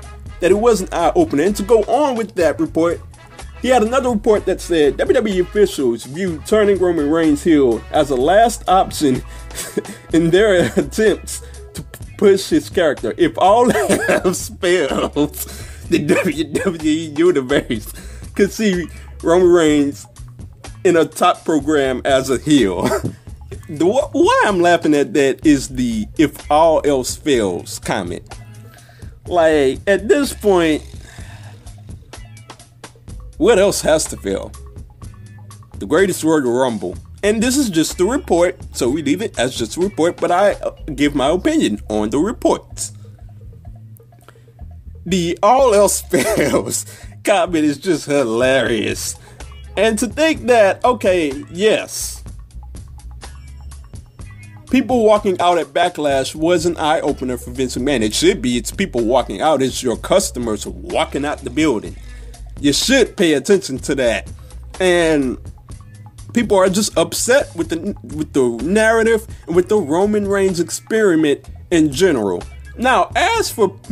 that 0.40 0.50
it 0.50 0.58
wasn't 0.58 0.92
eye 0.92 1.12
opening. 1.14 1.52
to 1.54 1.62
go 1.62 1.82
on 1.84 2.16
with 2.16 2.34
that 2.34 2.58
report, 2.60 3.00
he 3.62 3.68
had 3.68 3.82
another 3.82 4.10
report 4.10 4.46
that 4.46 4.60
said 4.60 4.96
WWE 4.96 5.40
officials 5.40 6.04
view 6.04 6.42
turning 6.46 6.78
Roman 6.78 7.10
Reigns 7.10 7.42
heel 7.42 7.82
as 7.90 8.10
a 8.10 8.16
last 8.16 8.68
option 8.68 9.22
in 10.12 10.30
their 10.30 10.72
attempts 10.76 11.42
to 11.74 11.84
push 12.16 12.48
his 12.48 12.70
character. 12.70 13.14
If 13.16 13.36
all 13.38 13.70
else 14.08 14.48
fails, 14.48 15.44
the 15.88 16.06
WWE 16.06 17.18
universe 17.18 17.92
could 18.34 18.52
see 18.52 18.88
Roman 19.22 19.48
Reigns 19.48 20.06
in 20.84 20.96
a 20.96 21.04
top 21.04 21.44
program 21.44 22.00
as 22.04 22.30
a 22.30 22.38
heel. 22.38 22.82
the 23.68 23.84
why 23.86 24.42
I'm 24.46 24.60
laughing 24.60 24.94
at 24.94 25.14
that 25.14 25.44
is 25.44 25.68
the 25.68 26.06
"if 26.16 26.50
all 26.50 26.80
else 26.84 27.16
fails" 27.16 27.78
comment. 27.80 28.37
Like 29.28 29.80
at 29.86 30.08
this 30.08 30.32
point, 30.32 30.82
what 33.36 33.58
else 33.58 33.80
has 33.82 34.04
to 34.06 34.16
fail? 34.16 34.52
The 35.78 35.86
greatest 35.86 36.24
Royal 36.24 36.50
Rumble. 36.50 36.96
And 37.22 37.42
this 37.42 37.56
is 37.56 37.68
just 37.68 37.98
the 37.98 38.04
report, 38.04 38.56
so 38.72 38.88
we 38.88 39.02
leave 39.02 39.22
it 39.22 39.38
as 39.38 39.56
just 39.56 39.76
a 39.76 39.80
report, 39.80 40.18
but 40.18 40.30
I 40.30 40.52
uh, 40.52 40.70
give 40.94 41.14
my 41.14 41.30
opinion 41.30 41.80
on 41.88 42.10
the 42.10 42.18
reports. 42.18 42.92
The 45.04 45.38
all 45.42 45.74
else 45.74 46.00
fails 46.10 46.84
comment 47.28 47.64
is 47.64 47.78
just 47.78 48.06
hilarious. 48.06 49.16
And 49.76 49.98
to 49.98 50.06
think 50.06 50.46
that, 50.46 50.82
okay, 50.84 51.44
yes, 51.50 52.17
people 54.70 55.04
walking 55.04 55.40
out 55.40 55.58
at 55.58 55.68
Backlash 55.68 56.34
was 56.34 56.66
an 56.66 56.76
eye 56.76 57.00
opener 57.00 57.36
for 57.36 57.50
Vince 57.50 57.76
McMahon. 57.76 58.02
It 58.02 58.14
should 58.14 58.42
be. 58.42 58.56
It's 58.56 58.70
people 58.70 59.04
walking 59.04 59.40
out, 59.40 59.62
it's 59.62 59.82
your 59.82 59.96
customers 59.96 60.66
walking 60.66 61.24
out 61.24 61.38
the 61.38 61.50
building 61.50 61.96
you 62.60 62.72
should 62.72 63.16
pay 63.16 63.34
attention 63.34 63.78
to 63.78 63.94
that. 63.96 64.30
And 64.80 65.38
people 66.34 66.56
are 66.56 66.68
just 66.68 66.96
upset 66.96 67.54
with 67.54 67.70
the 67.70 67.94
with 68.02 68.32
the 68.32 68.48
narrative 68.64 69.26
and 69.46 69.56
with 69.56 69.68
the 69.68 69.78
Roman 69.78 70.26
Reigns 70.26 70.60
experiment 70.60 71.48
in 71.70 71.92
general. 71.92 72.42
Now, 72.76 73.10
as 73.16 73.50
for 73.50 73.70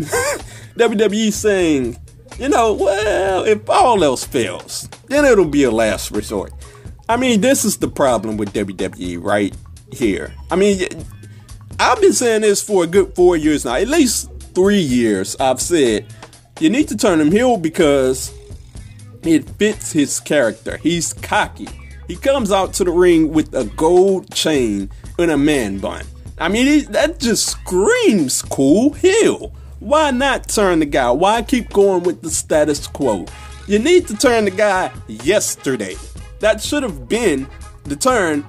WWE 0.76 1.32
saying, 1.32 1.96
you 2.38 2.48
know, 2.48 2.74
well, 2.74 3.44
if 3.44 3.68
all 3.68 4.04
else 4.04 4.24
fails, 4.24 4.88
then 5.06 5.24
it'll 5.24 5.44
be 5.44 5.64
a 5.64 5.70
last 5.70 6.10
resort. 6.12 6.52
I 7.08 7.16
mean, 7.16 7.40
this 7.40 7.64
is 7.64 7.78
the 7.78 7.88
problem 7.88 8.36
with 8.36 8.52
WWE 8.52 9.22
right 9.22 9.54
here. 9.92 10.32
I 10.50 10.56
mean, 10.56 10.86
I've 11.78 12.00
been 12.00 12.12
saying 12.12 12.42
this 12.42 12.62
for 12.62 12.84
a 12.84 12.86
good 12.86 13.14
four 13.14 13.36
years 13.36 13.64
now, 13.64 13.74
at 13.74 13.88
least 13.88 14.30
three 14.54 14.80
years. 14.80 15.36
I've 15.38 15.60
said 15.60 16.06
you 16.60 16.70
need 16.70 16.88
to 16.88 16.96
turn 16.96 17.20
him 17.20 17.30
heel 17.30 17.56
because 17.56 18.32
it 19.22 19.48
fits 19.50 19.92
his 19.92 20.20
character. 20.20 20.78
He's 20.78 21.12
cocky. 21.12 21.68
He 22.08 22.16
comes 22.16 22.52
out 22.52 22.72
to 22.74 22.84
the 22.84 22.90
ring 22.90 23.32
with 23.32 23.52
a 23.54 23.64
gold 23.64 24.32
chain 24.32 24.90
and 25.18 25.30
a 25.30 25.36
man 25.36 25.78
bun. 25.78 26.04
I 26.38 26.48
mean, 26.48 26.84
that 26.92 27.18
just 27.18 27.46
screams 27.46 28.42
cool 28.42 28.92
heel. 28.92 29.52
Why 29.80 30.10
not 30.10 30.48
turn 30.48 30.78
the 30.78 30.86
guy? 30.86 31.10
Why 31.10 31.42
keep 31.42 31.70
going 31.70 32.02
with 32.04 32.22
the 32.22 32.30
status 32.30 32.86
quo? 32.86 33.26
You 33.66 33.78
need 33.78 34.06
to 34.08 34.16
turn 34.16 34.44
the 34.44 34.50
guy 34.50 34.92
yesterday. 35.08 35.96
That 36.40 36.62
should 36.62 36.82
have 36.82 37.08
been 37.08 37.48
the 37.84 37.96
turn 37.96 38.46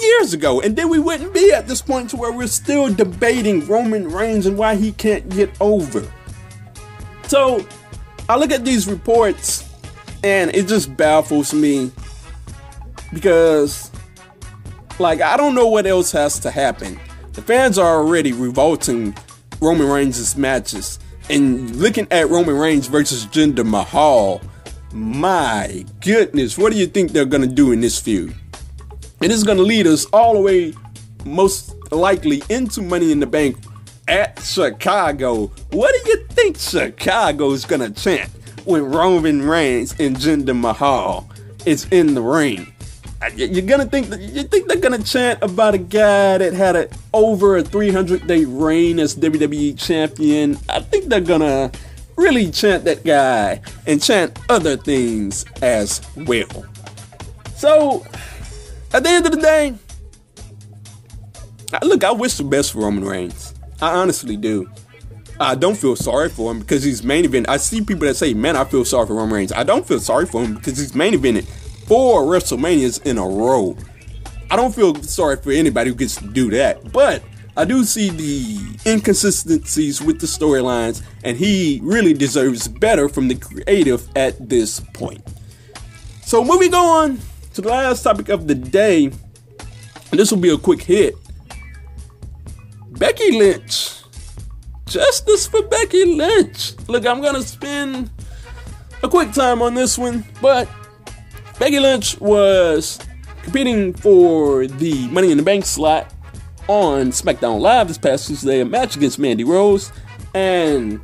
years 0.00 0.32
ago. 0.32 0.60
And 0.60 0.76
then 0.76 0.88
we 0.88 0.98
wouldn't 0.98 1.34
be 1.34 1.52
at 1.52 1.66
this 1.66 1.82
point 1.82 2.10
to 2.10 2.16
where 2.16 2.32
we're 2.32 2.46
still 2.46 2.92
debating 2.92 3.66
Roman 3.66 4.10
Reigns 4.10 4.46
and 4.46 4.56
why 4.56 4.76
he 4.76 4.92
can't 4.92 5.28
get 5.28 5.50
over. 5.60 6.10
So 7.26 7.66
I 8.28 8.36
look 8.36 8.50
at 8.50 8.64
these 8.64 8.86
reports 8.86 9.68
and 10.22 10.54
it 10.54 10.66
just 10.66 10.96
baffles 10.96 11.54
me 11.54 11.90
because 13.12 13.90
like 14.98 15.20
I 15.20 15.36
don't 15.36 15.54
know 15.54 15.66
what 15.66 15.86
else 15.86 16.12
has 16.12 16.38
to 16.40 16.50
happen. 16.50 16.98
The 17.32 17.42
fans 17.42 17.78
are 17.78 17.96
already 17.98 18.32
revolting 18.32 19.16
Roman 19.60 19.88
Reigns' 19.88 20.36
matches. 20.36 20.98
And 21.28 21.76
looking 21.76 22.08
at 22.10 22.28
Roman 22.28 22.56
Reigns 22.56 22.88
versus 22.88 23.24
Jinder 23.26 23.64
Mahal, 23.64 24.40
my 24.92 25.84
goodness, 26.00 26.58
what 26.58 26.72
do 26.72 26.78
you 26.78 26.86
think 26.86 27.12
they're 27.12 27.24
gonna 27.24 27.46
do 27.46 27.70
in 27.72 27.80
this 27.80 27.98
feud? 28.00 28.34
And 29.22 29.30
it's 29.30 29.42
gonna 29.42 29.62
lead 29.62 29.86
us 29.86 30.06
all 30.06 30.34
the 30.34 30.40
way, 30.40 30.74
most 31.24 31.74
likely, 31.92 32.42
into 32.48 32.80
Money 32.80 33.12
in 33.12 33.20
the 33.20 33.26
Bank 33.26 33.56
at 34.08 34.40
Chicago. 34.42 35.52
What 35.70 35.94
do 35.94 36.10
you 36.10 36.24
think 36.30 36.58
Chicago 36.58 37.52
is 37.52 37.64
gonna 37.66 37.90
chant 37.90 38.30
when 38.64 38.84
Roman 38.84 39.46
Reigns 39.46 39.94
and 39.98 40.16
Jinder 40.16 40.58
Mahal 40.58 41.28
is 41.66 41.86
in 41.90 42.14
the 42.14 42.22
ring? 42.22 42.72
You're 43.36 43.66
gonna 43.66 43.84
think 43.84 44.08
you 44.18 44.44
think 44.44 44.66
they're 44.66 44.78
gonna 44.78 45.02
chant 45.02 45.42
about 45.42 45.74
a 45.74 45.78
guy 45.78 46.38
that 46.38 46.54
had 46.54 46.74
a 46.74 46.88
over 47.12 47.58
a 47.58 47.62
300 47.62 48.26
day 48.26 48.46
reign 48.46 48.98
as 48.98 49.14
WWE 49.14 49.78
champion. 49.78 50.58
I 50.70 50.80
think 50.80 51.10
they're 51.10 51.20
gonna 51.20 51.70
really 52.16 52.50
chant 52.50 52.84
that 52.84 53.04
guy 53.04 53.60
and 53.86 54.02
chant 54.02 54.38
other 54.48 54.78
things 54.78 55.44
as 55.60 56.00
well. 56.16 56.64
So, 57.56 58.06
at 58.92 59.02
the 59.02 59.08
end 59.08 59.26
of 59.26 59.32
the 59.32 59.40
day, 59.40 59.74
look, 61.82 62.04
I 62.04 62.12
wish 62.12 62.36
the 62.36 62.44
best 62.44 62.72
for 62.72 62.80
Roman 62.80 63.04
Reigns. 63.04 63.54
I 63.80 63.94
honestly 63.94 64.36
do. 64.36 64.68
I 65.38 65.54
don't 65.54 65.76
feel 65.76 65.96
sorry 65.96 66.28
for 66.28 66.50
him 66.50 66.60
because 66.60 66.82
he's 66.82 67.02
main 67.02 67.24
event. 67.24 67.48
I 67.48 67.56
see 67.56 67.80
people 67.80 68.06
that 68.06 68.16
say, 68.16 68.34
"Man, 68.34 68.56
I 68.56 68.64
feel 68.64 68.84
sorry 68.84 69.06
for 69.06 69.14
Roman 69.14 69.34
Reigns." 69.34 69.52
I 69.52 69.62
don't 69.62 69.86
feel 69.86 70.00
sorry 70.00 70.26
for 70.26 70.42
him 70.42 70.54
because 70.54 70.76
he's 70.76 70.94
main 70.94 71.14
evented 71.14 71.46
four 71.86 72.24
WrestleManias 72.24 73.06
in 73.06 73.16
a 73.16 73.26
row. 73.26 73.76
I 74.50 74.56
don't 74.56 74.74
feel 74.74 74.94
sorry 75.02 75.36
for 75.36 75.50
anybody 75.50 75.90
who 75.90 75.96
gets 75.96 76.16
to 76.16 76.26
do 76.26 76.50
that, 76.50 76.92
but 76.92 77.22
I 77.56 77.64
do 77.64 77.84
see 77.84 78.10
the 78.10 78.90
inconsistencies 78.90 80.02
with 80.02 80.20
the 80.20 80.26
storylines, 80.26 81.02
and 81.24 81.36
he 81.36 81.80
really 81.82 82.12
deserves 82.12 82.68
better 82.68 83.08
from 83.08 83.28
the 83.28 83.34
creative 83.34 84.08
at 84.16 84.48
this 84.48 84.80
point. 84.92 85.22
So, 86.24 86.44
moving 86.44 86.74
on 86.74 87.18
to 87.62 87.68
the 87.68 87.74
last 87.74 88.02
topic 88.02 88.28
of 88.28 88.46
the 88.46 88.54
day, 88.54 89.06
and 89.06 90.18
this 90.18 90.30
will 90.30 90.38
be 90.38 90.50
a 90.50 90.58
quick 90.58 90.82
hit. 90.82 91.14
Becky 92.92 93.32
Lynch. 93.32 93.96
Justice 94.86 95.46
for 95.46 95.62
Becky 95.62 96.04
Lynch. 96.04 96.74
Look, 96.88 97.06
I'm 97.06 97.20
gonna 97.20 97.42
spend 97.42 98.10
a 99.02 99.08
quick 99.08 99.32
time 99.32 99.62
on 99.62 99.74
this 99.74 99.96
one, 99.98 100.24
but 100.40 100.68
Becky 101.58 101.78
Lynch 101.78 102.18
was 102.20 102.98
competing 103.42 103.94
for 103.94 104.66
the 104.66 105.06
Money 105.08 105.30
in 105.30 105.36
the 105.36 105.42
Bank 105.42 105.64
slot 105.64 106.12
on 106.66 107.08
SmackDown 107.08 107.60
Live 107.60 107.88
this 107.88 107.98
past 107.98 108.28
Tuesday, 108.28 108.60
a 108.60 108.64
match 108.64 108.96
against 108.96 109.18
Mandy 109.18 109.44
Rose, 109.44 109.92
and 110.34 111.00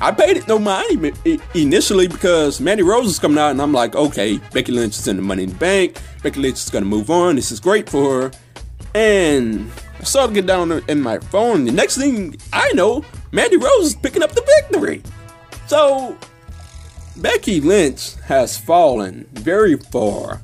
I 0.00 0.12
paid 0.12 0.38
it 0.38 0.48
no 0.48 0.58
mind 0.58 1.18
initially 1.54 2.08
because 2.08 2.60
Mandy 2.60 2.82
Rose 2.82 3.08
is 3.08 3.18
coming 3.18 3.38
out, 3.38 3.50
and 3.50 3.60
I'm 3.60 3.72
like, 3.72 3.94
okay, 3.94 4.38
Becky 4.52 4.72
Lynch 4.72 4.98
is 4.98 5.06
in 5.06 5.16
the 5.16 5.22
Money 5.22 5.44
in 5.44 5.50
the 5.50 5.56
Bank. 5.56 6.00
Becky 6.22 6.40
Lynch 6.40 6.56
is 6.56 6.70
gonna 6.70 6.86
move 6.86 7.10
on. 7.10 7.36
This 7.36 7.52
is 7.52 7.60
great 7.60 7.88
for 7.88 8.22
her, 8.22 8.30
and 8.94 9.70
I 9.98 10.04
started 10.04 10.34
to 10.34 10.40
get 10.40 10.46
down 10.46 10.72
in 10.88 11.02
my 11.02 11.18
phone. 11.18 11.64
The 11.64 11.72
next 11.72 11.98
thing 11.98 12.36
I 12.52 12.72
know, 12.72 13.04
Mandy 13.32 13.58
Rose 13.58 13.88
is 13.88 13.94
picking 13.94 14.22
up 14.22 14.32
the 14.32 14.42
victory. 14.70 15.02
So 15.66 16.16
Becky 17.18 17.60
Lynch 17.60 18.14
has 18.26 18.56
fallen 18.56 19.28
very 19.32 19.76
far. 19.76 20.40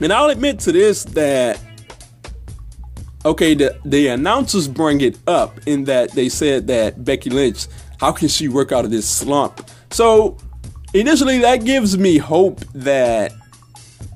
And 0.00 0.12
I'll 0.12 0.30
admit 0.30 0.58
to 0.60 0.72
this 0.72 1.04
that 1.04 1.60
okay, 3.24 3.54
the, 3.54 3.78
the 3.84 4.08
announcers 4.08 4.68
bring 4.68 5.00
it 5.00 5.18
up 5.26 5.58
in 5.66 5.84
that 5.84 6.12
they 6.12 6.28
said 6.28 6.66
that 6.66 7.04
Becky 7.04 7.30
Lynch, 7.30 7.66
how 8.04 8.12
can 8.12 8.28
she 8.28 8.48
work 8.48 8.70
out 8.70 8.84
of 8.84 8.90
this 8.90 9.08
slump? 9.08 9.66
So 9.90 10.36
initially 10.92 11.38
that 11.38 11.64
gives 11.64 11.96
me 11.96 12.18
hope 12.18 12.60
that 12.74 13.32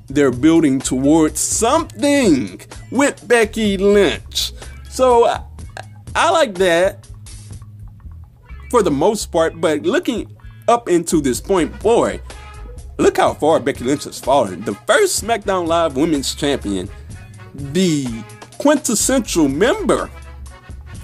they're 0.09 0.31
building 0.31 0.79
towards 0.79 1.40
something 1.40 2.61
with 2.90 3.27
Becky 3.27 3.79
Lynch. 3.79 4.53
So 4.90 5.24
I, 5.24 5.42
I 6.14 6.31
like 6.31 6.53
that 6.57 7.09
for 8.68 8.83
the 8.83 8.90
most 8.90 9.33
part, 9.33 9.59
but 9.59 9.85
looking 9.85 10.37
up 10.68 10.90
into 10.90 11.22
this 11.22 11.40
point, 11.40 11.81
boy, 11.81 12.20
look 12.98 13.16
how 13.16 13.33
far 13.33 13.59
Becky 13.59 13.85
Lynch 13.85 14.05
has 14.05 14.20
fallen. 14.20 14.61
The 14.66 14.74
first 14.74 15.24
SmackDown 15.24 15.66
Live 15.66 15.96
Women's 15.96 16.35
Champion, 16.35 16.90
the 17.55 18.05
quintessential 18.59 19.48
member. 19.48 20.11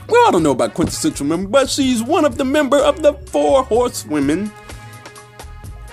Well, 0.09 0.29
I 0.29 0.31
don't 0.31 0.43
know 0.43 0.51
about 0.51 0.75
quintessential 0.75 1.27
member, 1.27 1.49
but 1.49 1.71
she's 1.71 2.03
one 2.03 2.25
of 2.25 2.37
the 2.37 2.45
member 2.45 2.79
of 2.79 3.03
the 3.03 3.15
Four 3.15 3.65
Horsewomen. 3.65 4.53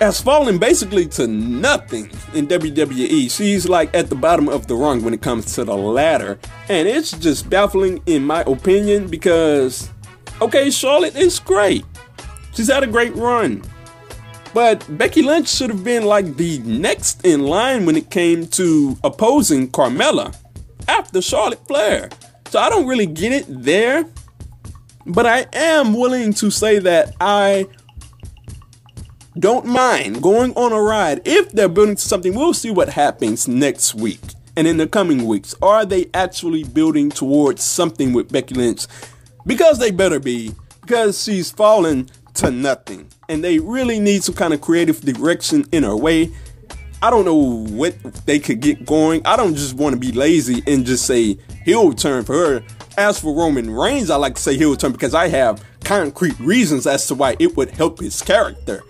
Has 0.00 0.20
fallen 0.20 0.58
basically 0.58 1.06
to 1.06 1.28
nothing 1.28 2.10
in 2.34 2.48
WWE. 2.48 3.30
She's 3.30 3.68
like 3.68 3.94
at 3.94 4.08
the 4.08 4.16
bottom 4.16 4.48
of 4.48 4.66
the 4.66 4.74
rung 4.74 5.02
when 5.04 5.14
it 5.14 5.22
comes 5.22 5.54
to 5.54 5.64
the 5.64 5.76
ladder. 5.76 6.40
And 6.68 6.88
it's 6.88 7.12
just 7.12 7.48
baffling 7.48 8.02
in 8.06 8.24
my 8.26 8.40
opinion 8.42 9.06
because, 9.06 9.90
okay, 10.40 10.70
Charlotte 10.70 11.14
is 11.14 11.38
great. 11.38 11.84
She's 12.52 12.68
had 12.68 12.82
a 12.82 12.88
great 12.88 13.14
run. 13.14 13.62
But 14.52 14.84
Becky 14.98 15.22
Lynch 15.22 15.48
should 15.48 15.70
have 15.70 15.84
been 15.84 16.04
like 16.04 16.36
the 16.36 16.58
next 16.58 17.24
in 17.24 17.42
line 17.42 17.86
when 17.86 17.96
it 17.96 18.10
came 18.10 18.46
to 18.48 18.98
opposing 19.04 19.70
Carmella 19.70 20.36
after 20.88 21.22
Charlotte 21.22 21.66
Flair. 21.66 22.10
So 22.52 22.58
I 22.58 22.68
don't 22.68 22.86
really 22.86 23.06
get 23.06 23.32
it 23.32 23.46
there. 23.48 24.04
But 25.06 25.24
I 25.24 25.46
am 25.54 25.94
willing 25.94 26.34
to 26.34 26.50
say 26.50 26.80
that 26.80 27.16
I 27.18 27.66
don't 29.38 29.64
mind 29.64 30.22
going 30.22 30.52
on 30.52 30.70
a 30.70 30.78
ride 30.78 31.22
if 31.24 31.50
they're 31.52 31.70
building 31.70 31.96
to 31.96 32.02
something. 32.02 32.34
We'll 32.34 32.52
see 32.52 32.70
what 32.70 32.90
happens 32.90 33.48
next 33.48 33.94
week 33.94 34.20
and 34.54 34.66
in 34.66 34.76
the 34.76 34.86
coming 34.86 35.26
weeks. 35.26 35.54
Are 35.62 35.86
they 35.86 36.10
actually 36.12 36.64
building 36.64 37.08
towards 37.08 37.62
something 37.62 38.12
with 38.12 38.30
Becky 38.30 38.54
Lynch? 38.54 38.86
Because 39.46 39.78
they 39.78 39.90
better 39.90 40.20
be, 40.20 40.54
because 40.82 41.24
she's 41.24 41.50
fallen 41.50 42.10
to 42.34 42.50
nothing. 42.50 43.08
And 43.30 43.42
they 43.42 43.60
really 43.60 43.98
need 43.98 44.24
some 44.24 44.34
kind 44.34 44.52
of 44.52 44.60
creative 44.60 45.00
direction 45.00 45.64
in 45.72 45.84
her 45.84 45.96
way. 45.96 46.30
I 47.02 47.10
don't 47.10 47.24
know 47.24 47.66
what 47.74 48.00
they 48.26 48.38
could 48.38 48.60
get 48.60 48.86
going. 48.86 49.26
I 49.26 49.36
don't 49.36 49.56
just 49.56 49.74
want 49.74 49.94
to 49.94 49.98
be 49.98 50.12
lazy 50.12 50.62
and 50.68 50.86
just 50.86 51.04
say 51.04 51.36
heel 51.64 51.92
turn 51.92 52.24
for 52.24 52.34
her. 52.34 52.64
As 52.96 53.18
for 53.18 53.34
Roman 53.34 53.68
Reigns, 53.68 54.08
I 54.08 54.14
like 54.14 54.36
to 54.36 54.40
say 54.40 54.56
heel 54.56 54.76
turn 54.76 54.92
because 54.92 55.12
I 55.12 55.26
have 55.26 55.64
concrete 55.82 56.38
reasons 56.38 56.86
as 56.86 57.08
to 57.08 57.16
why 57.16 57.34
it 57.40 57.56
would 57.56 57.70
help 57.70 57.98
his 57.98 58.22
character. 58.22 58.84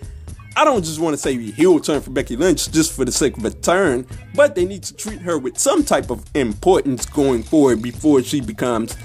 I 0.55 0.63
don't 0.63 0.85
just 0.85 0.99
want 0.99 1.15
to 1.15 1.17
say 1.17 1.35
heel 1.37 1.79
turn 1.79 2.01
for 2.01 2.11
Becky 2.11 2.35
Lynch 2.35 2.71
just 2.71 2.93
for 2.93 3.03
the 3.03 3.11
sake 3.11 3.35
of 3.35 3.45
a 3.45 3.49
turn, 3.49 4.05
but 4.35 4.53
they 4.53 4.65
need 4.65 4.83
to 4.83 4.95
treat 4.95 5.19
her 5.21 5.39
with 5.39 5.57
some 5.57 5.83
type 5.83 6.11
of 6.11 6.23
importance 6.35 7.07
going 7.07 7.41
forward 7.41 7.81
before 7.81 8.21
she 8.21 8.41
becomes 8.41 8.95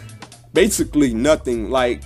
basically 0.52 1.14
nothing 1.14 1.70
like 1.70 2.02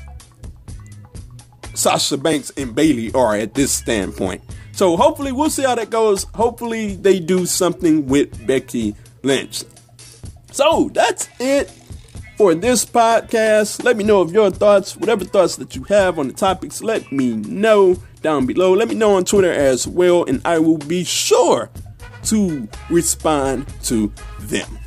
Sasha 1.74 2.16
Banks 2.16 2.52
and 2.56 2.72
Bayley 2.76 3.12
are 3.12 3.34
at 3.34 3.54
this 3.54 3.72
standpoint. 3.72 4.40
So 4.82 4.96
hopefully 4.96 5.30
we'll 5.30 5.48
see 5.48 5.62
how 5.62 5.76
that 5.76 5.90
goes. 5.90 6.24
Hopefully 6.34 6.96
they 6.96 7.20
do 7.20 7.46
something 7.46 8.08
with 8.08 8.44
Becky 8.48 8.96
Lynch. 9.22 9.62
So 10.50 10.90
that's 10.92 11.28
it 11.38 11.70
for 12.36 12.56
this 12.56 12.84
podcast. 12.84 13.84
Let 13.84 13.96
me 13.96 14.02
know 14.02 14.22
of 14.22 14.32
your 14.32 14.50
thoughts, 14.50 14.96
whatever 14.96 15.24
thoughts 15.24 15.54
that 15.58 15.76
you 15.76 15.84
have 15.84 16.18
on 16.18 16.26
the 16.26 16.34
topics, 16.34 16.82
let 16.82 17.12
me 17.12 17.36
know 17.36 17.96
down 18.22 18.44
below. 18.44 18.72
Let 18.72 18.88
me 18.88 18.96
know 18.96 19.14
on 19.14 19.24
Twitter 19.24 19.52
as 19.52 19.86
well, 19.86 20.24
and 20.24 20.42
I 20.44 20.58
will 20.58 20.78
be 20.78 21.04
sure 21.04 21.70
to 22.24 22.66
respond 22.90 23.72
to 23.84 24.12
them. 24.40 24.80